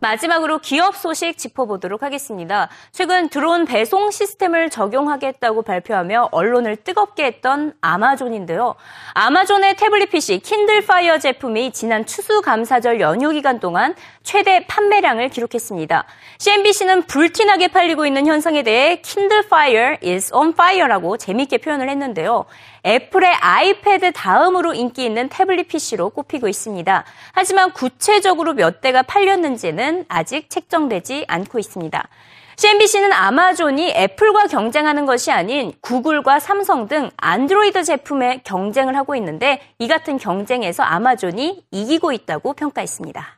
마지막으로 0.00 0.58
기업 0.58 0.96
소식 0.96 1.38
짚어보도록 1.38 2.02
하겠습니다. 2.02 2.68
최근 2.92 3.28
드론 3.28 3.64
배송 3.64 4.10
시스템을 4.10 4.70
적용하겠다고 4.70 5.62
발표하며 5.62 6.28
언론을 6.32 6.76
뜨겁게 6.76 7.24
했던 7.24 7.72
아마존인데요. 7.80 8.74
아마존의 9.14 9.76
태블릿 9.76 10.10
PC 10.10 10.40
킨들 10.40 10.86
파이어 10.86 11.18
제품이 11.18 11.72
지난 11.72 12.04
추수감사절 12.04 13.00
연휴 13.00 13.30
기간 13.30 13.58
동안 13.58 13.94
최대 14.26 14.66
판매량을 14.66 15.28
기록했습니다. 15.28 16.04
CNBC는 16.38 17.02
불티나게 17.04 17.68
팔리고 17.68 18.06
있는 18.06 18.26
현상에 18.26 18.64
대해 18.64 18.96
Kindle 18.96 19.48
Fire 19.48 19.98
is 20.02 20.34
on 20.34 20.48
fire라고 20.48 21.16
재밌게 21.16 21.58
표현을 21.58 21.88
했는데요. 21.88 22.44
애플의 22.84 23.32
아이패드 23.32 24.12
다음으로 24.12 24.74
인기 24.74 25.04
있는 25.04 25.28
태블릿 25.28 25.68
PC로 25.68 26.10
꼽히고 26.10 26.48
있습니다. 26.48 27.04
하지만 27.34 27.72
구체적으로 27.72 28.54
몇 28.54 28.80
대가 28.80 29.02
팔렸는지는 29.02 30.06
아직 30.08 30.50
책정되지 30.50 31.26
않고 31.28 31.60
있습니다. 31.60 32.08
CNBC는 32.56 33.12
아마존이 33.12 33.90
애플과 33.90 34.48
경쟁하는 34.48 35.06
것이 35.06 35.30
아닌 35.30 35.72
구글과 35.82 36.40
삼성 36.40 36.88
등 36.88 37.10
안드로이드 37.16 37.84
제품에 37.84 38.40
경쟁을 38.42 38.96
하고 38.96 39.14
있는데 39.14 39.60
이 39.78 39.86
같은 39.86 40.18
경쟁에서 40.18 40.82
아마존이 40.82 41.64
이기고 41.70 42.10
있다고 42.10 42.54
평가했습니다. 42.54 43.35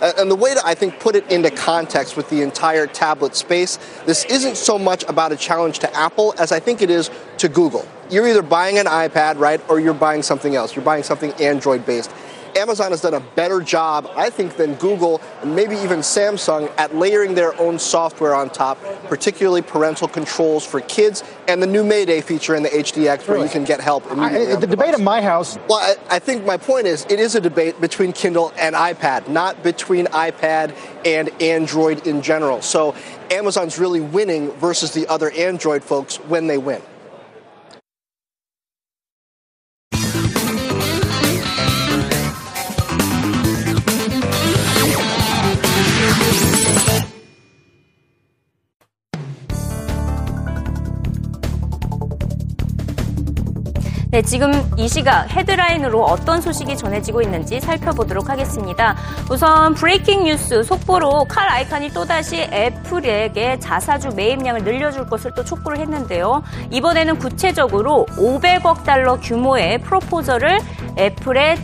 And 0.00 0.30
the 0.30 0.36
way 0.36 0.54
to, 0.54 0.60
I 0.64 0.74
think, 0.74 1.00
put 1.00 1.16
it 1.16 1.30
into 1.30 1.50
context 1.50 2.16
with 2.16 2.28
the 2.30 2.42
entire 2.42 2.86
tablet 2.86 3.34
space, 3.34 3.78
this 4.06 4.24
isn't 4.26 4.56
so 4.56 4.78
much 4.78 5.04
about 5.04 5.32
a 5.32 5.36
challenge 5.36 5.80
to 5.80 5.96
Apple 5.96 6.34
as 6.38 6.52
I 6.52 6.60
think 6.60 6.82
it 6.82 6.90
is 6.90 7.10
to 7.38 7.48
Google. 7.48 7.86
You're 8.10 8.26
either 8.28 8.42
buying 8.42 8.78
an 8.78 8.86
iPad, 8.86 9.38
right, 9.38 9.60
or 9.68 9.80
you're 9.80 9.94
buying 9.94 10.22
something 10.22 10.54
else. 10.54 10.74
You're 10.74 10.84
buying 10.84 11.02
something 11.02 11.32
Android 11.34 11.84
based. 11.84 12.10
Amazon 12.56 12.90
has 12.90 13.00
done 13.00 13.14
a 13.14 13.20
better 13.20 13.60
job, 13.60 14.10
I 14.16 14.30
think, 14.30 14.56
than 14.56 14.74
Google 14.74 15.20
and 15.42 15.54
maybe 15.54 15.76
even 15.76 16.00
Samsung 16.00 16.70
at 16.78 16.94
layering 16.94 17.34
their 17.34 17.58
own 17.60 17.78
software 17.78 18.34
on 18.34 18.50
top, 18.50 18.78
particularly 19.08 19.62
parental 19.62 20.08
controls 20.08 20.64
for 20.64 20.80
kids 20.80 21.22
and 21.46 21.62
the 21.62 21.66
new 21.66 21.84
Mayday 21.84 22.20
feature 22.20 22.54
in 22.54 22.62
the 22.62 22.68
HDX 22.68 23.26
where 23.26 23.36
Really? 23.36 23.46
you 23.46 23.52
can 23.52 23.64
get 23.64 23.80
help 23.80 24.04
I, 24.12 24.54
the 24.56 24.66
debate 24.66 24.94
in 24.94 25.04
my 25.04 25.20
house 25.22 25.58
Well, 25.68 25.78
I, 25.78 26.16
I 26.16 26.18
think 26.18 26.44
my 26.44 26.56
point 26.56 26.86
is 26.86 27.04
it 27.08 27.20
is 27.20 27.34
a 27.34 27.40
debate 27.40 27.80
between 27.80 28.12
Kindle 28.12 28.52
and 28.58 28.74
iPad, 28.74 29.28
not 29.28 29.62
between 29.62 30.06
iPad 30.06 30.74
and 31.04 31.30
Android 31.40 32.06
in 32.06 32.22
general. 32.22 32.62
So 32.62 32.94
Amazon's 33.30 33.78
really 33.78 34.00
winning 34.00 34.50
versus 34.52 34.92
the 34.92 35.06
other 35.08 35.30
Android 35.32 35.82
folks 35.84 36.16
when 36.16 36.46
they 36.46 36.58
win. 36.58 36.82
네, 54.18 54.22
지금 54.22 54.50
이 54.76 54.88
시각 54.88 55.30
헤드라인으로 55.30 56.02
어떤 56.02 56.40
소식이 56.40 56.76
전해지고 56.76 57.22
있는지 57.22 57.60
살펴보도록 57.60 58.28
하겠습니다. 58.28 58.96
우선 59.30 59.74
breaking 59.74 60.24
뉴스 60.24 60.64
속보로 60.64 61.26
칼 61.28 61.48
아이칸이 61.48 61.90
또다시 61.90 62.40
애플에게 62.52 63.60
자사주 63.60 64.08
매입량을 64.16 64.64
늘려줄 64.64 65.06
것을 65.06 65.30
또 65.36 65.44
촉구를 65.44 65.78
했는데요. 65.78 66.42
이번에는 66.72 67.16
구체적으로 67.20 68.06
500억 68.16 68.82
달러 68.82 69.20
규모의 69.20 69.78
proposal을 69.82 70.58
애플의 70.98 71.56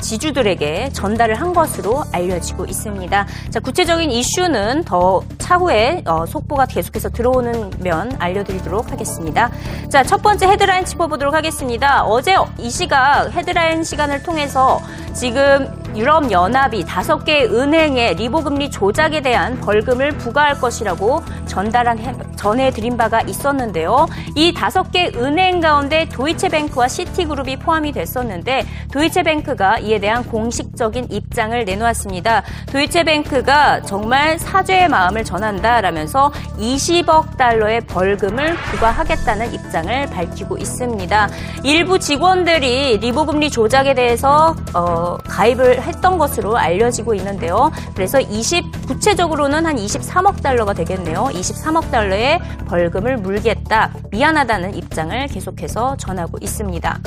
주주들에게 0.00 0.90
전달을 0.94 1.34
한 1.34 1.52
것으로 1.52 2.04
알려지고 2.12 2.64
있습니다. 2.64 3.26
자, 3.50 3.60
구체적인 3.60 4.10
이슈는 4.10 4.84
더 4.84 5.22
차후에 5.48 6.02
어, 6.06 6.24
속보가 6.24 6.64
계속해서 6.66 7.10
들어오는 7.10 7.70
면 7.80 8.10
알려드리도록 8.18 8.90
하겠습니다. 8.90 9.50
자, 9.90 10.02
첫 10.02 10.22
번째 10.22 10.46
헤드라인 10.46 10.86
짚어보도록 10.86 11.34
하겠습니다. 11.34 12.02
어제 12.04 12.34
이 12.58 12.70
시각 12.70 13.30
헤드라인 13.30 13.84
시간을 13.84 14.22
통해서 14.22 14.80
지금 15.12 15.68
유럽 15.94 16.30
연합이 16.32 16.84
다섯 16.84 17.24
개 17.24 17.44
은행의 17.44 18.14
리보 18.16 18.42
금리 18.42 18.68
조작에 18.70 19.20
대한 19.20 19.60
벌금을 19.60 20.12
부과할 20.18 20.58
것이라고 20.60 21.22
전달한 21.46 21.98
해- 22.00 22.14
전해드린 22.36 22.96
바가 22.96 23.20
있었는데요. 23.20 24.06
이 24.34 24.52
다섯 24.52 24.90
개 24.90 25.12
은행 25.14 25.60
가운데 25.60 26.08
도이체뱅크와 26.08 26.88
시티그룹이 26.88 27.58
포함이 27.58 27.92
됐었는데 27.92 28.66
도이체뱅크가 28.92 29.78
이에 29.80 30.00
대한 30.00 30.24
공식적인 30.24 31.08
입장을 31.10 31.64
내놓았습니다. 31.64 32.42
도이체뱅크가 32.72 33.82
정말 33.82 34.36
사죄의 34.38 34.88
마음을 34.88 35.22
전한다 35.34 35.80
라면서 35.80 36.30
20억 36.58 37.36
달러의 37.36 37.80
벌금을 37.82 38.54
부과하겠다는 38.54 39.52
입장을 39.52 40.06
밝히고 40.06 40.58
있습니다. 40.58 41.28
일부 41.64 41.98
직원들이 41.98 42.98
리보 42.98 43.26
금리 43.26 43.50
조작에 43.50 43.94
대해서 43.94 44.54
어, 44.74 45.16
가입을 45.28 45.82
했던 45.82 46.18
것으로 46.18 46.56
알려지고 46.56 47.14
있는데요. 47.14 47.72
그래서 47.94 48.20
20 48.20 48.86
구체적으로는 48.86 49.66
한 49.66 49.76
23억 49.76 50.40
달러가 50.40 50.72
되겠네요. 50.72 51.24
23억 51.32 51.90
달러의 51.90 52.40
벌금을 52.68 53.16
물겠다. 53.16 53.92
미안하다는 54.12 54.76
입장을 54.76 55.26
계속해서 55.26 55.96
전하고 55.96 56.38
있습니다. 56.40 57.00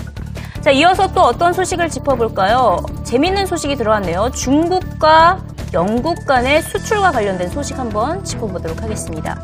자, 0.59 0.71
이어서 0.71 1.07
또 1.13 1.21
어떤 1.21 1.53
소식을 1.53 1.89
짚어볼까요? 1.89 2.81
재밌는 3.05 3.45
소식이 3.45 3.77
들어왔네요. 3.77 4.31
중국과 4.35 5.39
영국 5.73 6.25
간의 6.25 6.61
수출과 6.61 7.11
관련된 7.11 7.49
소식 7.49 7.77
한번 7.77 8.23
짚어보도록 8.23 8.81
하겠습니다. 8.81 9.37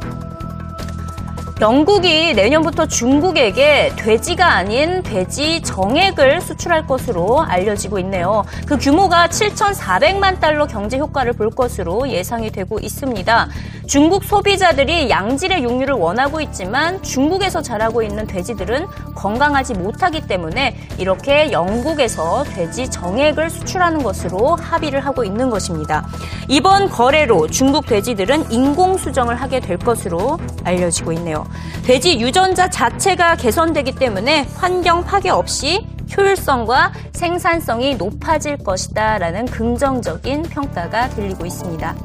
영국이 1.61 2.33
내년부터 2.33 2.87
중국에게 2.87 3.93
돼지가 3.95 4.53
아닌 4.53 5.03
돼지 5.03 5.61
정액을 5.61 6.41
수출할 6.41 6.87
것으로 6.87 7.41
알려지고 7.41 7.99
있네요. 7.99 8.43
그 8.65 8.77
규모가 8.77 9.27
7,400만 9.27 10.39
달러 10.39 10.65
경제 10.65 10.97
효과를 10.97 11.33
볼 11.33 11.51
것으로 11.51 12.09
예상이 12.09 12.51
되고 12.51 12.79
있습니다. 12.79 13.47
중국 13.85 14.23
소비자들이 14.23 15.09
양질의 15.09 15.63
육류를 15.63 15.93
원하고 15.93 16.41
있지만 16.41 17.01
중국에서 17.03 17.61
자라고 17.61 18.01
있는 18.01 18.25
돼지들은 18.25 18.87
건강하지 19.13 19.75
못하기 19.75 20.21
때문에 20.27 20.75
이렇게 20.97 21.51
영국에서 21.51 22.43
돼지 22.45 22.89
정액을 22.89 23.49
수출하는 23.49 24.01
것으로 24.01 24.55
합의를 24.55 25.01
하고 25.01 25.23
있는 25.23 25.49
것입니다. 25.49 26.07
이번 26.47 26.89
거래로 26.89 27.47
중국 27.47 27.85
돼지들은 27.85 28.51
인공 28.51 28.97
수정을 28.97 29.35
하게 29.35 29.59
될 29.59 29.77
것으로 29.77 30.39
알려지고 30.63 31.11
있네요. 31.13 31.42
돼지 31.85 32.19
유전자 32.19 32.69
자체가 32.69 33.35
개선되기 33.35 33.95
때문에 33.95 34.47
환경 34.55 35.03
파괴 35.03 35.29
없이 35.29 35.87
효율성과 36.15 36.91
생산성이 37.13 37.95
높아질 37.95 38.57
것이다라는 38.57 39.45
긍정적인 39.45 40.43
평가가 40.43 41.09
들리고 41.09 41.45
있습니다. 41.45 41.95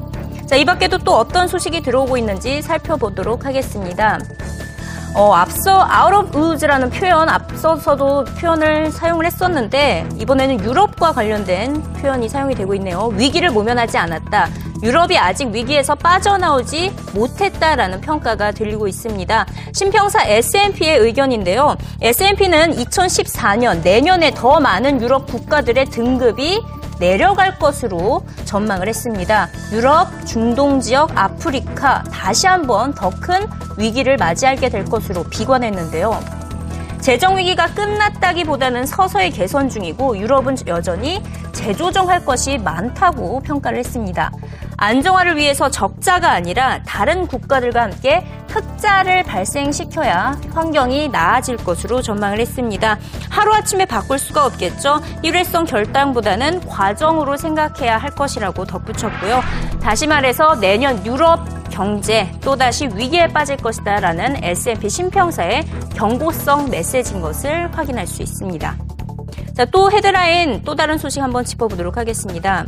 자, 0.47 0.55
이 0.55 0.65
밖에도 0.65 0.97
또 0.97 1.15
어떤 1.15 1.47
소식이 1.47 1.81
들어오고 1.81 2.17
있는지 2.17 2.61
살펴보도록 2.61 3.45
하겠습니다. 3.45 4.19
어, 5.15 5.33
앞서 5.33 5.87
out 5.87 6.15
of 6.15 6.37
woods라는 6.37 6.89
표현 6.91 7.29
앞서서도 7.29 8.25
표현을 8.39 8.91
사용을 8.91 9.25
했었는데 9.25 10.07
이번에는 10.17 10.63
유럽과 10.63 11.13
관련된 11.13 11.81
표현이 11.93 12.29
사용이 12.29 12.55
되고 12.55 12.73
있네요. 12.75 13.07
위기를 13.15 13.49
모면하지 13.49 13.97
않았다. 13.97 14.47
유럽이 14.81 15.17
아직 15.17 15.49
위기에서 15.49 15.95
빠져나오지 15.95 16.93
못했다라는 17.13 18.01
평가가 18.01 18.51
들리고 18.51 18.87
있습니다. 18.87 19.45
신평사 19.73 20.23
S&P의 20.23 20.97
의견인데요. 20.99 21.75
S&P는 22.01 22.75
2014년 22.75 23.81
내년에 23.83 24.31
더 24.31 24.59
많은 24.59 25.01
유럽 25.01 25.27
국가들의 25.27 25.85
등급이 25.85 26.61
내려갈 26.99 27.57
것으로 27.57 28.25
전망을 28.45 28.87
했습니다. 28.87 29.47
유럽, 29.71 30.07
중동 30.25 30.79
지역, 30.81 31.17
아프리카 31.17 32.03
다시 32.11 32.47
한번 32.47 32.93
더 32.93 33.09
큰 33.09 33.47
위기를 33.77 34.17
맞이하게 34.17 34.69
될 34.69 34.85
것으로 34.85 35.23
비관했는데요. 35.23 36.19
재정 37.01 37.37
위기가 37.37 37.67
끝났다기보다는 37.67 38.85
서서히 38.85 39.31
개선 39.31 39.69
중이고 39.69 40.17
유럽은 40.17 40.57
여전히 40.67 41.23
재조정할 41.53 42.25
것이 42.25 42.57
많다고 42.57 43.39
평가를 43.41 43.79
했습니다. 43.79 44.31
안정화를 44.79 45.35
위해서 45.35 45.69
적자가 45.69 46.31
아니라 46.31 46.81
다른 46.83 47.27
국가들과 47.27 47.83
함께 47.83 48.25
흑자를 48.47 49.23
발생시켜야 49.23 50.39
환경이 50.53 51.09
나아질 51.09 51.57
것으로 51.57 52.01
전망을 52.01 52.39
했습니다. 52.39 52.97
하루아침에 53.29 53.85
바꿀 53.85 54.17
수가 54.17 54.45
없겠죠. 54.45 55.01
일회성 55.21 55.65
결단보다는 55.65 56.65
과정으로 56.65 57.35
생각해야 57.35 57.97
할 57.97 58.09
것이라고 58.11 58.65
덧붙였고요. 58.65 59.41
다시 59.81 60.07
말해서 60.07 60.55
내년 60.55 61.05
유럽 61.05 61.45
경제 61.69 62.31
또다시 62.41 62.89
위기에 62.95 63.27
빠질 63.27 63.57
것이다 63.57 63.99
라는 63.99 64.41
S&P 64.43 64.89
신평사의 64.89 65.65
경고성 65.95 66.69
메시지인 66.69 67.21
것을 67.21 67.69
확인할 67.75 68.07
수 68.07 68.21
있습니다. 68.21 68.75
자, 69.55 69.65
또 69.65 69.91
헤드라인 69.91 70.61
또 70.63 70.73
다른 70.75 70.97
소식 70.97 71.21
한번 71.21 71.43
짚어보도록 71.43 71.97
하겠습니다. 71.97 72.65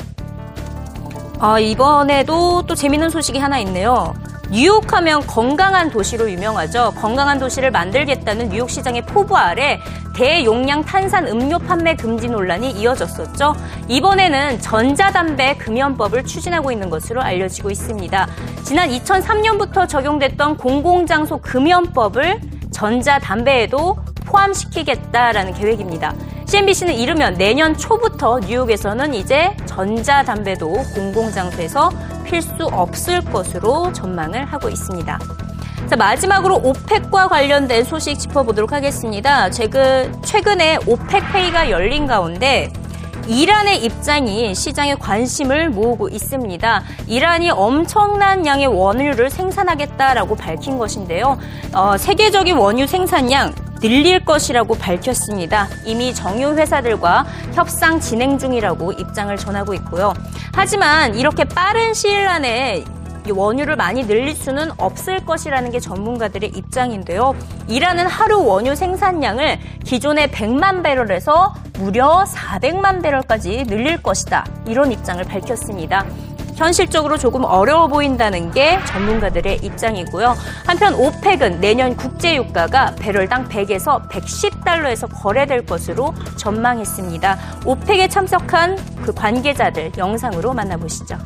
아, 1.44 1.58
이번에도 1.58 2.62
또 2.68 2.76
재밌는 2.76 3.10
소식이 3.10 3.40
하나 3.40 3.58
있네요. 3.60 4.14
뉴욕 4.52 4.94
하면 4.94 5.26
건강한 5.26 5.90
도시로 5.90 6.30
유명하죠. 6.30 6.94
건강한 6.98 7.40
도시를 7.40 7.72
만들겠다는 7.72 8.50
뉴욕 8.50 8.70
시장의 8.70 9.08
포부 9.08 9.36
아래 9.36 9.80
대용량 10.14 10.86
탄산 10.86 11.28
음료 11.28 11.58
판매 11.58 11.96
금지 11.96 12.28
논란이 12.28 12.70
이어졌었죠. 12.74 13.56
이번에는 13.88 14.60
전자담배 14.60 15.58
금연법을 15.58 16.26
추진하고 16.26 16.72
있는 16.72 16.92
것으로 16.92 17.24
알려지고 17.24 17.72
있습니다. 17.72 18.28
지난 18.64 18.90
2003년부터 18.90 19.90
적용됐던 19.90 20.58
공공장소 20.58 21.40
금연법을 21.40 22.40
전자담배에도 22.72 23.98
포함시키겠다라는 24.28 25.56
계획입니다. 25.56 26.14
CNBC는 26.52 26.96
이르면 26.96 27.36
내년 27.36 27.78
초부터 27.78 28.40
뉴욕에서는 28.40 29.14
이제 29.14 29.56
전자담배도 29.68 30.70
공공장소에서 30.94 31.90
필수 32.26 32.66
없을 32.66 33.22
것으로 33.22 33.94
전망을 33.94 34.44
하고 34.44 34.68
있습니다. 34.68 35.18
자, 35.90 35.96
마지막으로 35.96 36.56
오펙과 36.56 37.30
관련된 37.30 37.86
소식 37.86 38.20
짚어보도록 38.20 38.74
하겠습니다. 38.74 39.50
최근에 39.50 40.80
오펙 40.86 41.24
회의가 41.34 41.70
열린 41.70 42.06
가운데 42.06 42.70
이란의 43.28 43.86
입장이 43.86 44.54
시장의 44.54 44.98
관심을 45.00 45.70
모으고 45.70 46.10
있습니다. 46.10 46.84
이란이 47.08 47.52
엄청난 47.52 48.46
양의 48.46 48.68
원유를 48.68 49.30
생산하겠다라고 49.30 50.36
밝힌 50.36 50.78
것인데요. 50.78 51.40
어, 51.74 51.96
세계적인 51.96 52.58
원유 52.58 52.88
생산량 52.88 53.71
늘릴 53.82 54.24
것이라고 54.24 54.76
밝혔습니다. 54.76 55.68
이미 55.86 56.14
정유 56.14 56.54
회사들과 56.54 57.26
협상 57.54 58.00
진행 58.00 58.38
중이라고 58.38 58.94
입장을 58.94 59.36
전하고 59.36 59.74
있고요. 59.74 60.14
하지만 60.54 61.16
이렇게 61.16 61.44
빠른 61.44 61.94
시일 61.94 62.28
안에 62.28 62.86
원유를 63.30 63.76
많이 63.76 64.06
늘릴 64.06 64.36
수는 64.36 64.72
없을 64.78 65.24
것이라는 65.26 65.72
게 65.72 65.80
전문가들의 65.80 66.52
입장인데요. 66.56 67.36
이란은 67.68 68.08
하루 68.08 68.44
원유 68.44 68.76
생산량을 68.76 69.60
기존의 69.84 70.30
100만 70.30 70.84
배럴에서 70.84 71.54
무려 71.74 72.24
400만 72.28 73.02
배럴까지 73.02 73.66
늘릴 73.68 74.02
것이다. 74.02 74.46
이런 74.68 74.92
입장을 74.92 75.24
밝혔습니다. 75.24 76.06
현실적으로 76.62 77.18
조금 77.18 77.44
어려워 77.44 77.88
보인다는 77.88 78.52
게 78.52 78.78
전문가들의 78.86 79.62
입장이고요. 79.64 80.36
한편 80.68 80.94
오펙은 80.94 81.60
내년 81.60 81.96
국제 81.98 82.36
유가가 82.36 82.94
배럴당 83.00 83.50
100에서 83.50 84.08
110달러에서 84.08 85.10
거래될 85.12 85.66
것으로 85.66 86.14
전망했습니다. 86.38 87.38
오펙에 87.66 88.08
참석한 88.10 88.78
그 89.02 89.12
관계자들 89.12 89.94
영상으로 89.98 90.54
만나보시죠. 90.54 91.18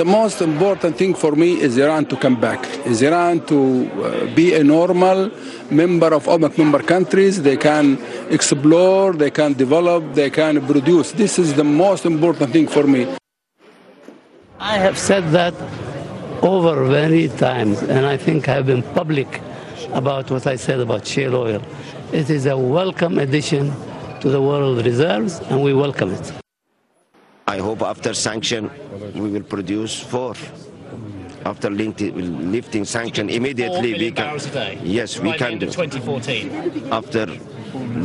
The 0.00 0.06
most 0.06 0.40
important 0.40 0.96
thing 0.96 1.12
for 1.12 1.32
me 1.32 1.60
is 1.60 1.76
Iran 1.76 2.06
to 2.06 2.16
come 2.16 2.40
back. 2.40 2.66
Is 2.86 3.02
Iran 3.02 3.44
to 3.52 3.58
uh, 3.58 4.34
be 4.34 4.54
a 4.54 4.64
normal 4.64 5.30
member 5.70 6.14
of 6.14 6.24
OPEC 6.24 6.56
member 6.56 6.82
countries. 6.82 7.42
They 7.42 7.58
can 7.58 7.98
explore, 8.30 9.12
they 9.12 9.30
can 9.30 9.52
develop, 9.52 10.14
they 10.14 10.30
can 10.30 10.66
produce. 10.66 11.12
This 11.12 11.38
is 11.38 11.52
the 11.52 11.64
most 11.64 12.06
important 12.06 12.50
thing 12.50 12.66
for 12.66 12.84
me. 12.84 13.14
I 14.58 14.78
have 14.78 14.96
said 14.96 15.24
that 15.32 15.52
over 16.42 16.82
many 16.86 17.28
times, 17.28 17.82
and 17.82 18.06
I 18.06 18.16
think 18.16 18.48
I've 18.48 18.64
been 18.64 18.82
public 18.82 19.42
about 19.92 20.30
what 20.30 20.46
I 20.46 20.56
said 20.56 20.80
about 20.80 21.06
shale 21.06 21.36
oil. 21.36 21.62
It 22.10 22.30
is 22.30 22.46
a 22.46 22.56
welcome 22.56 23.18
addition 23.18 23.70
to 24.20 24.30
the 24.30 24.40
world 24.40 24.82
reserves, 24.82 25.40
and 25.50 25.62
we 25.62 25.74
welcome 25.74 26.12
it. 26.12 26.40
I 27.50 27.58
hope 27.58 27.82
after 27.82 28.14
sanction 28.14 28.70
we 29.14 29.28
will 29.34 29.42
produce 29.42 29.98
four. 29.98 30.34
After 31.44 31.68
lifting 31.68 32.84
sanction 32.84 33.28
immediately 33.28 33.94
we 33.94 34.12
can. 34.12 34.38
Yes, 34.84 35.18
we 35.18 35.32
can 35.32 35.58
do. 35.58 35.66
2014. 35.66 36.92
After 36.92 37.26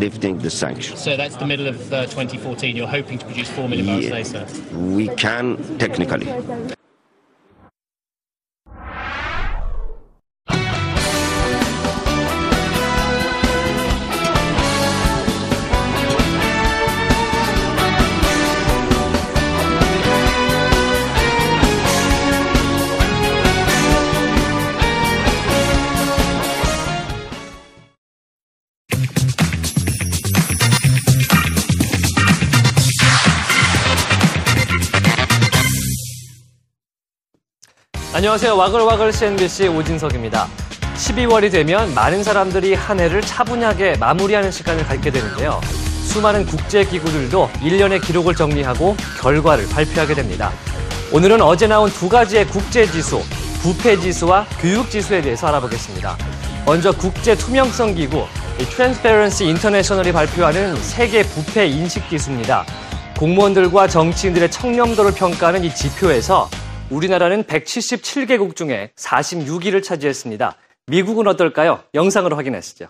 lifting 0.03 0.39
the 0.39 0.49
sanction. 0.49 0.97
So 0.97 1.15
that's 1.15 1.36
the 1.36 1.45
middle 1.45 1.67
of 1.67 1.93
uh, 1.93 2.05
2014. 2.05 2.75
You're 2.75 2.88
hoping 2.88 3.19
to 3.19 3.25
produce 3.25 3.49
four 3.51 3.69
million 3.69 3.86
barrels 3.86 4.31
a 4.31 4.34
day, 4.34 4.47
sir. 4.47 4.77
We 4.97 5.10
can 5.10 5.77
technically. 5.77 6.74
안녕하세요. 38.15 38.56
와글와글 38.56 39.12
CNBC 39.12 39.67
오진석입니다. 39.67 40.47
12월이 40.95 41.51
되면 41.51 41.93
많은 41.93 42.23
사람들이 42.23 42.73
한 42.73 42.97
해를 42.97 43.19
차분하게 43.21 43.97
마무리하는 43.97 44.51
시간을 44.51 44.86
갖게 44.86 45.12
되는데요. 45.12 45.60
수많은 46.06 46.45
국제기구들도 46.45 47.49
1년의 47.56 48.01
기록을 48.01 48.34
정리하고 48.34 48.95
결과를 49.19 49.67
발표하게 49.67 50.13
됩니다. 50.13 50.54
오늘은 51.12 51.41
어제 51.41 51.67
나온 51.67 51.89
두 51.89 52.08
가지의 52.08 52.47
국제지수, 52.47 53.21
부패지수와 53.62 54.45
교육지수에 54.62 55.21
대해서 55.21 55.47
알아보겠습니다. 55.47 56.17
먼저 56.65 56.93
국제투명성 56.93 57.95
기구, 57.95 58.23
트랜스페런시 58.60 59.43
인터내셔널이 59.43 60.13
발표하는 60.13 60.82
세계 60.82 61.21
부패 61.21 61.67
인식지수입니다. 61.67 62.65
공무원들과 63.17 63.89
정치인들의 63.89 64.51
청렴도를 64.51 65.12
평가하는 65.15 65.65
이 65.65 65.75
지표에서 65.75 66.49
우리나라는 66.90 67.44
177개국 67.44 68.56
중에 68.56 68.90
46위를 68.96 69.83
차지했습니다. 69.83 70.56
미국은 70.87 71.28
어떨까요? 71.28 71.85
영상으로 71.94 72.37
확인하시죠. 72.37 72.88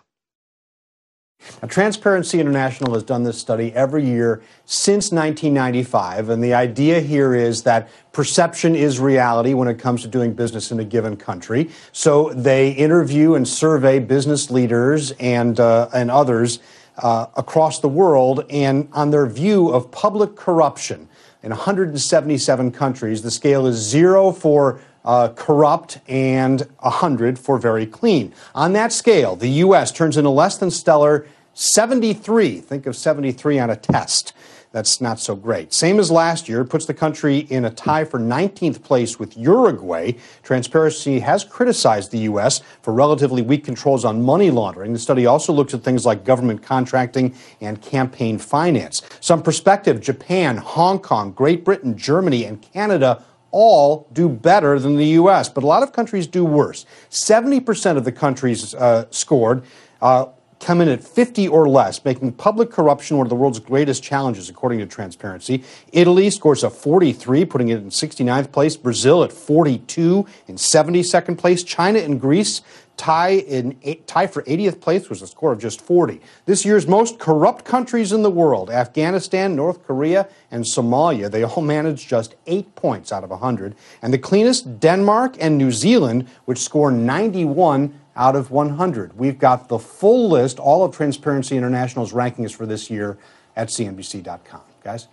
Now, 1.63 1.69
Transparency 1.69 2.39
International 2.39 2.93
has 2.95 3.03
done 3.03 3.25
this 3.25 3.39
study 3.39 3.73
every 3.75 4.05
year 4.05 4.43
since 4.67 5.11
1995, 5.11 6.29
and 6.29 6.43
the 6.43 6.53
idea 6.53 7.01
here 7.01 7.35
is 7.35 7.63
that 7.63 7.89
perception 8.13 8.75
is 8.75 9.01
reality 9.01 9.55
when 9.55 9.69
it 9.69 9.79
comes 9.79 10.03
to 10.03 10.09
doing 10.09 10.35
business 10.35 10.71
in 10.71 10.81
a 10.81 10.85
given 10.85 11.17
country. 11.17 11.71
So 11.93 12.31
they 12.35 12.71
interview 12.73 13.35
and 13.35 13.49
survey 13.49 14.01
business 14.01 14.51
leaders 14.51 15.13
and 15.13 15.59
uh, 15.59 15.89
and 15.95 16.11
others 16.11 16.61
uh, 16.98 17.28
across 17.36 17.80
the 17.80 17.90
world, 17.90 18.46
and 18.50 18.88
on 18.94 19.12
their 19.12 19.26
view 19.26 19.70
of 19.70 19.92
public 19.92 20.36
corruption 20.36 21.08
in 21.44 21.52
177 21.52 22.72
countries. 22.72 23.22
The 23.22 23.32
scale 23.32 23.68
is 23.68 23.76
zero 23.76 24.32
for 24.32 24.80
uh, 25.06 25.30
corrupt 25.36 26.00
and 26.08 26.62
100 26.80 27.38
for 27.38 27.60
very 27.60 27.86
clean. 27.86 28.34
On 28.56 28.74
that 28.74 28.92
scale, 28.92 29.36
the 29.36 29.50
U.S. 29.50 29.92
turns 29.92 30.18
in 30.18 30.26
a 30.26 30.32
less 30.32 30.58
than 30.58 30.72
stellar 30.72 31.28
73. 31.54 32.60
Think 32.60 32.88
of 32.88 32.96
73 32.96 33.60
on 33.60 33.70
a 33.70 33.76
test. 33.76 34.34
That's 34.76 35.00
not 35.00 35.22
so 35.22 35.38
great. 35.38 35.72
Same 35.72 36.00
as 36.00 36.12
last 36.12 36.50
year, 36.50 36.60
it 36.60 36.66
puts 36.66 36.86
the 36.86 36.94
country 36.94 37.38
in 37.50 37.64
a 37.64 37.70
tie 37.70 38.04
for 38.04 38.20
19th 38.20 38.84
place 38.84 39.18
with 39.18 39.38
Uruguay. 39.38 40.12
Transparency 40.44 41.22
has 41.22 41.46
criticized 41.46 42.12
the 42.12 42.18
U.S. 42.32 42.60
for 42.82 42.94
relatively 42.94 43.42
weak 43.42 43.64
controls 43.64 44.04
on 44.04 44.22
money 44.22 44.52
laundering. 44.52 44.92
The 44.92 45.00
study 45.00 45.26
also 45.26 45.54
looks 45.54 45.74
at 45.74 45.82
things 45.82 46.06
like 46.06 46.26
government 46.26 46.62
contracting 46.62 47.34
and 47.62 47.82
campaign 47.82 48.38
finance. 48.38 49.02
Some 49.22 49.42
perspective 49.42 50.02
Japan, 50.02 50.58
Hong 50.58 51.00
Kong, 51.00 51.32
Great 51.32 51.64
Britain, 51.64 51.98
Germany, 51.98 52.44
and 52.44 52.62
Canada 52.62 53.24
all 53.52 54.10
do 54.12 54.28
better 54.28 54.78
than 54.78 54.98
the 54.98 55.08
U.S., 55.22 55.48
but 55.48 55.64
a 55.64 55.68
lot 55.68 55.84
of 55.84 55.94
countries 55.94 56.28
do 56.28 56.44
worse. 56.44 56.86
70% 57.10 57.96
of 57.96 58.04
the 58.04 58.12
countries 58.12 58.76
uh, 58.76 59.06
scored. 59.10 59.64
Uh, 60.02 60.26
come 60.60 60.82
in 60.82 60.88
at 60.88 61.04
50 61.04 61.48
or 61.48 61.68
less, 61.68 62.04
making 62.04 62.34
public 62.34 62.72
corruption 62.72 63.18
one 63.18 63.26
of 63.26 63.30
the 63.30 63.36
world's 63.36 63.60
greatest 63.60 64.04
challenges, 64.04 64.50
according 64.50 64.80
to 64.80 64.86
Transparency. 64.86 65.64
Italy 65.92 66.30
scores 66.30 66.64
a 66.64 66.70
43, 66.70 67.46
putting 67.46 67.70
it 67.70 67.78
in 67.78 67.90
69th 67.90 68.52
place. 68.52 68.78
Brazil 68.78 69.24
at 69.24 69.32
42 69.32 70.26
in 70.48 70.56
72nd 70.56 71.38
place. 71.38 71.64
China 71.64 72.00
and 72.00 72.20
Greece 72.20 72.62
tie 72.98 73.32
in 73.32 73.78
tie 74.08 74.28
for 74.28 74.44
80th 74.44 74.80
place 74.80 75.10
was 75.10 75.22
a 75.22 75.28
score 75.28 75.52
of 75.52 75.60
just 75.60 75.82
40. 75.82 76.22
This 76.46 76.66
year's 76.66 76.88
most 76.88 77.20
corrupt 77.20 77.66
countries 77.66 78.12
in 78.12 78.24
the 78.24 78.30
world, 78.30 78.70
Afghanistan, 78.70 79.56
North 79.56 79.86
Korea, 79.86 80.28
and 80.52 80.64
Somalia, 80.64 81.30
they 81.30 81.44
all 81.44 81.62
managed 81.76 82.08
just 82.08 82.36
8 82.48 82.76
points 82.76 83.12
out 83.12 83.24
of 83.24 83.30
100. 83.30 83.76
And 84.02 84.14
the 84.14 84.18
cleanest 84.18 84.80
Denmark 84.80 85.36
and 85.40 85.58
New 85.58 85.72
Zealand, 85.72 86.28
which 86.46 86.60
score 86.60 86.92
91 86.92 87.94
out 88.16 88.36
of 88.36 88.52
100. 88.52 89.18
We've 89.18 89.38
got 89.38 89.68
the 89.68 89.80
full 89.80 90.30
list, 90.30 90.60
all 90.60 90.84
of 90.84 90.96
Transparency 90.96 91.58
International's 91.58 92.14
rankings 92.14 92.56
for 92.56 92.66
this 92.66 92.90
year 92.90 93.18
at 93.56 93.70
cnbc.com. 93.70 94.62
Guys? 94.84 95.08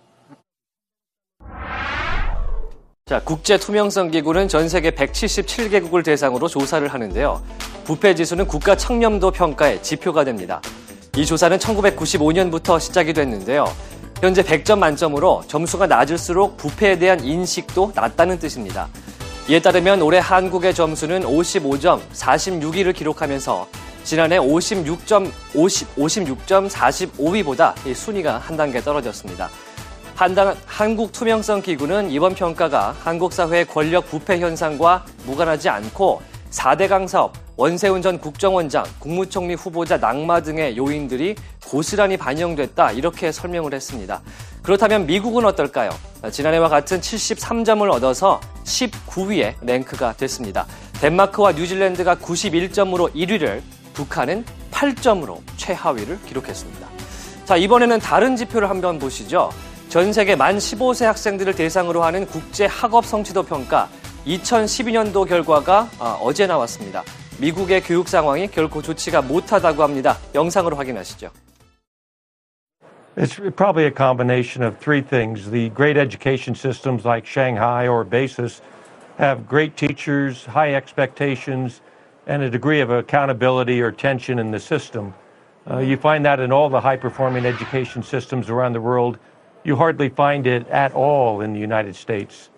자, 3.05 3.19
국제 3.21 3.57
투명성 3.57 4.11
기구는 4.11 4.47
전 4.47 4.69
세계 4.69 4.91
177개국을 4.91 6.05
대상으로 6.05 6.47
조사를 6.47 6.87
하는데요. 6.87 7.43
부패 7.83 8.15
지수는 8.15 8.47
국가 8.47 8.77
청렴도 8.77 9.31
평가의 9.31 9.83
지표가 9.83 10.23
됩니다. 10.23 10.61
이 11.17 11.25
조사는 11.25 11.57
1995년부터 11.57 12.79
시작이 12.79 13.13
됐는데요. 13.13 13.65
현재 14.21 14.41
100점 14.41 14.79
만점으로 14.79 15.43
점수가 15.47 15.85
낮을수록 15.87 16.55
부패에 16.55 16.97
대한 16.97 17.21
인식도 17.21 17.91
낮다는 17.93 18.39
뜻입니다. 18.39 18.87
이에 19.49 19.59
따르면 19.59 20.01
올해 20.01 20.19
한국의 20.19 20.73
점수는 20.73 21.23
55점 21.23 21.99
46위를 22.13 22.95
기록하면서 22.95 23.67
지난해 24.05 24.37
56점 24.37 25.29
50, 25.53 25.95
56점 25.95 26.69
45위보다 26.69 27.73
순위가 27.93 28.37
한 28.37 28.55
단계 28.55 28.79
떨어졌습니다. 28.79 29.49
한당, 30.15 30.55
한국 30.65 31.11
투명성 31.11 31.61
기구는 31.61 32.09
이번 32.09 32.35
평가가 32.35 32.95
한국 33.03 33.33
사회의 33.33 33.65
권력 33.65 34.09
부패 34.09 34.39
현상과 34.39 35.03
무관하지 35.25 35.67
않고 35.67 36.21
4대 36.49 36.87
강 36.87 37.05
사업, 37.05 37.33
원세훈 37.55 38.01
전 38.01 38.19
국정원장, 38.19 38.83
국무총리 38.97 39.53
후보자 39.53 39.97
낙마 39.97 40.41
등의 40.41 40.75
요인들이 40.75 41.35
고스란히 41.67 42.17
반영됐다 42.17 42.91
이렇게 42.93 43.31
설명을 43.31 43.75
했습니다. 43.75 44.21
그렇다면 44.63 45.05
미국은 45.05 45.45
어떨까요? 45.45 45.91
지난해와 46.31 46.67
같은 46.69 46.99
73점을 46.99 47.87
얻어서 47.91 48.41
19위에 48.63 49.55
랭크가 49.61 50.13
됐습니다. 50.13 50.65
덴마크와 50.99 51.51
뉴질랜드가 51.51 52.15
91점으로 52.15 53.13
1위를, 53.13 53.61
북한은 53.93 54.45
8점으로 54.71 55.39
최하위를 55.57 56.19
기록했습니다. 56.25 56.87
자, 57.45 57.55
이번에는 57.55 57.99
다른 57.99 58.35
지표를 58.35 58.69
한번 58.69 58.97
보시죠. 58.97 59.51
전 59.89 60.11
세계 60.11 60.35
만 60.35 60.57
15세 60.57 61.05
학생들을 61.05 61.53
대상으로 61.53 62.03
하는 62.03 62.25
국제 62.25 62.65
학업 62.65 63.05
성취도 63.05 63.43
평가 63.43 63.89
2012년도 64.25 65.27
결과가 65.27 65.89
어제 66.21 66.47
나왔습니다. 66.47 67.03
미국의 67.42 67.82
교육 67.82 68.08
상황이 68.08 68.48
결코 68.48 68.82
좋지가 68.82 69.22
못하다고 69.22 69.82
합니다. 69.82 70.16
영상으로 70.34 70.76
확인하시죠. 70.76 71.30
It's 73.16 73.34
probably 73.56 73.86
a 73.86 73.90
combination 73.90 74.62
of 74.62 74.78
three 74.78 75.02
things. 75.02 75.50
The 75.50 75.70
great 75.70 75.96
education 75.96 76.54
systems 76.54 77.04
like 77.04 77.26
Shanghai 77.26 77.88
or 77.88 78.04
Basis 78.04 78.62
have 79.18 79.48
great 79.48 79.76
teachers, 79.76 80.46
high 80.46 80.74
expectations, 80.74 81.80
and 82.28 82.42
a 82.42 82.50
degree 82.50 82.80
of 82.80 82.90
accountability 82.90 83.82
or 83.82 83.90
tension 83.90 84.38
in 84.38 84.52
the 84.52 84.60
system. 84.60 85.14
Uh, 85.68 85.78
you 85.78 85.96
find 85.96 86.24
that 86.24 86.38
in 86.38 86.52
all 86.52 86.68
the 86.68 86.80
high 86.80 86.96
performing 86.96 87.44
education 87.44 88.02
systems 88.02 88.48
around 88.48 88.72
the 88.72 88.80
world. 88.80 89.18
You 89.64 89.74
hardly 89.74 90.08
find 90.08 90.46
it 90.46 90.68
at 90.68 90.94
all 90.94 91.40
in 91.40 91.52
the 91.52 91.58
United 91.58 91.96
States. 91.96 92.50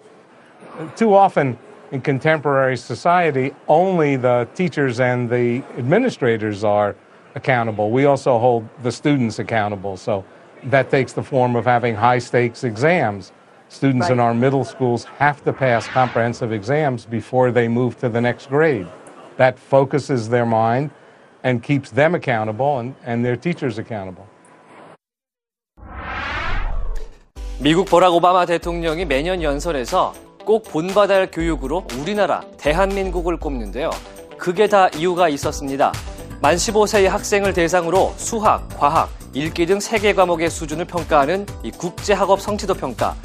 Too 0.96 1.14
often 1.14 1.59
in 1.92 2.01
contemporary 2.01 2.77
society, 2.77 3.55
only 3.66 4.16
the 4.16 4.49
teachers 4.55 5.01
and 5.01 5.29
the 5.29 5.62
administrators 5.77 6.62
are 6.62 6.94
accountable. 7.35 7.90
We 7.90 8.05
also 8.05 8.38
hold 8.38 8.68
the 8.83 8.92
students 8.92 9.38
accountable. 9.38 9.96
So 9.96 10.25
that 10.64 10.90
takes 10.90 11.12
the 11.12 11.23
form 11.23 11.57
of 11.57 11.64
having 11.64 11.94
high 11.94 12.18
stakes 12.18 12.64
exams. 12.64 13.33
Students 13.68 14.05
right. 14.05 14.12
in 14.12 14.20
our 14.20 14.35
middle 14.35 14.64
schools 14.64 15.05
have 15.18 15.44
to 15.44 15.53
pass 15.53 15.87
comprehensive 15.87 16.53
exams 16.53 17.07
before 17.07 17.53
they 17.53 17.68
move 17.68 17.99
to 18.01 18.09
the 18.09 18.20
next 18.20 18.49
grade. 18.49 18.87
That 19.37 19.59
focuses 19.59 20.29
their 20.29 20.46
mind 20.46 20.90
and 21.42 21.62
keeps 21.62 21.90
them 21.90 22.14
accountable 22.14 22.79
and, 22.79 22.94
and 23.05 23.25
their 23.25 23.37
teachers 23.37 23.79
accountable. 23.79 24.27
미국 27.62 27.87
버락 27.90 28.14
오바마 28.14 28.46
대통령이 28.46 29.05
매년 29.05 29.42
연설에서 29.42 30.14
꼭 30.45 30.63
본받아야 30.63 31.17
할 31.17 31.31
교육으로 31.31 31.86
우리나라 31.99 32.41
대한민국을 32.58 33.38
꼽는데요. 33.38 33.89
그게 34.38 34.67
다 34.67 34.89
이유가 34.95 35.27
있었습니다. 35.27 35.91
만 36.39 36.55
15세의 36.55 37.08
학생을 37.08 37.53
대상으로 37.53 38.13
수학, 38.17 38.67
과학, 38.77 39.10
읽기 39.34 39.65
등세개 39.65 40.13
과목의 40.13 40.49
수준을 40.49 40.86
평가하는 40.86 41.45
이 41.63 41.71
국제학업 41.71 42.39
성취도 42.39 42.75
평가. 42.75 43.15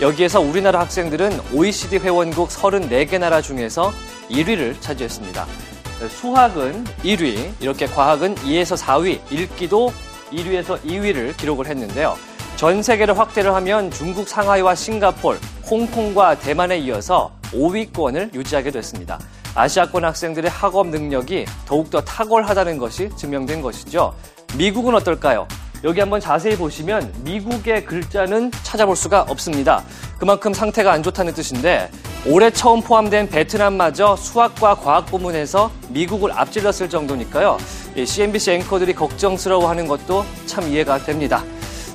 여기에서 0.00 0.40
우리나라 0.40 0.80
학생들은 0.80 1.40
OECD 1.54 1.96
회원국 1.96 2.50
34개 2.50 3.18
나라 3.18 3.40
중에서 3.40 3.90
1위를 4.30 4.78
차지했습니다. 4.80 5.46
수학은 6.10 6.84
1위, 7.02 7.52
이렇게 7.60 7.86
과학은 7.86 8.34
2에서 8.34 8.76
4위, 8.76 9.20
읽기도 9.32 9.90
1위에서 10.30 10.78
2위를 10.82 11.34
기록을 11.38 11.66
했는데요. 11.66 12.16
전 12.56 12.82
세계를 12.82 13.18
확대를 13.18 13.54
하면 13.54 13.90
중국 13.90 14.28
상하이와 14.28 14.74
싱가폴, 14.74 15.38
홍콩과 15.68 16.38
대만에 16.38 16.78
이어서 16.78 17.32
5위권을 17.52 18.34
유지하게 18.34 18.70
됐습니다. 18.70 19.18
아시아권 19.54 20.04
학생들의 20.04 20.50
학업 20.50 20.88
능력이 20.88 21.46
더욱더 21.66 22.00
탁월하다는 22.02 22.78
것이 22.78 23.10
증명된 23.16 23.62
것이죠. 23.62 24.14
미국은 24.56 24.94
어떨까요? 24.94 25.48
여기 25.84 26.00
한번 26.00 26.20
자세히 26.20 26.56
보시면 26.56 27.12
미국의 27.22 27.84
글자는 27.84 28.50
찾아볼 28.62 28.96
수가 28.96 29.22
없습니다. 29.28 29.84
그만큼 30.18 30.52
상태가 30.52 30.92
안 30.92 31.02
좋다는 31.02 31.34
뜻인데 31.34 31.90
올해 32.26 32.50
처음 32.50 32.80
포함된 32.80 33.28
베트남마저 33.28 34.16
수학과 34.16 34.74
과학 34.74 35.06
부문에서 35.06 35.70
미국을 35.90 36.32
앞질렀을 36.32 36.88
정도니까요. 36.88 37.58
CNBC 38.04 38.52
앵커들이 38.52 38.94
걱정스러워하는 38.94 39.86
것도 39.86 40.24
참 40.46 40.66
이해가 40.68 40.98
됩니다. 40.98 41.44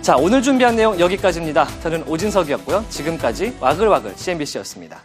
자, 0.01 0.15
오늘 0.17 0.41
준비한 0.41 0.75
내용 0.75 0.99
여기까지입니다. 0.99 1.67
저는 1.81 2.07
오진석이었고요. 2.07 2.83
지금까지 2.89 3.55
와글와글 3.59 4.17
CNBC였습니다. 4.17 4.99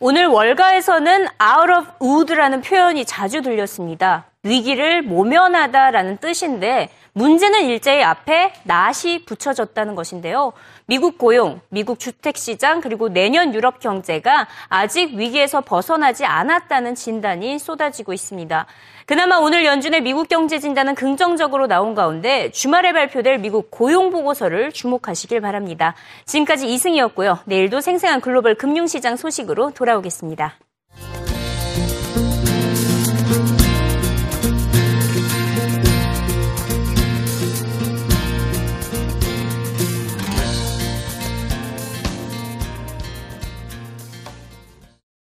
오늘 0.00 0.26
월가에서는 0.26 1.20
out 1.20 1.72
of 1.72 1.86
wood라는 2.02 2.62
표현이 2.62 3.04
자주 3.04 3.42
들렸습니다. 3.42 4.24
위기를 4.42 5.02
모면하다라는 5.02 6.16
뜻인데 6.16 6.88
문제는 7.20 7.66
일제히 7.66 8.02
앞에 8.02 8.54
낫이 8.64 9.26
붙여졌다는 9.26 9.94
것인데요. 9.94 10.54
미국 10.86 11.18
고용, 11.18 11.60
미국 11.68 11.98
주택시장, 11.98 12.80
그리고 12.80 13.10
내년 13.10 13.52
유럽 13.52 13.78
경제가 13.78 14.48
아직 14.68 15.12
위기에서 15.12 15.60
벗어나지 15.60 16.24
않았다는 16.24 16.94
진단이 16.94 17.58
쏟아지고 17.58 18.14
있습니다. 18.14 18.64
그나마 19.04 19.36
오늘 19.36 19.66
연준의 19.66 20.00
미국 20.00 20.28
경제 20.28 20.58
진단은 20.58 20.94
긍정적으로 20.94 21.66
나온 21.66 21.94
가운데 21.94 22.50
주말에 22.52 22.94
발표될 22.94 23.36
미국 23.38 23.70
고용 23.70 24.10
보고서를 24.10 24.72
주목하시길 24.72 25.42
바랍니다. 25.42 25.94
지금까지 26.24 26.72
이승이었고요. 26.72 27.40
내일도 27.44 27.82
생생한 27.82 28.22
글로벌 28.22 28.54
금융시장 28.54 29.16
소식으로 29.16 29.72
돌아오겠습니다. 29.72 30.54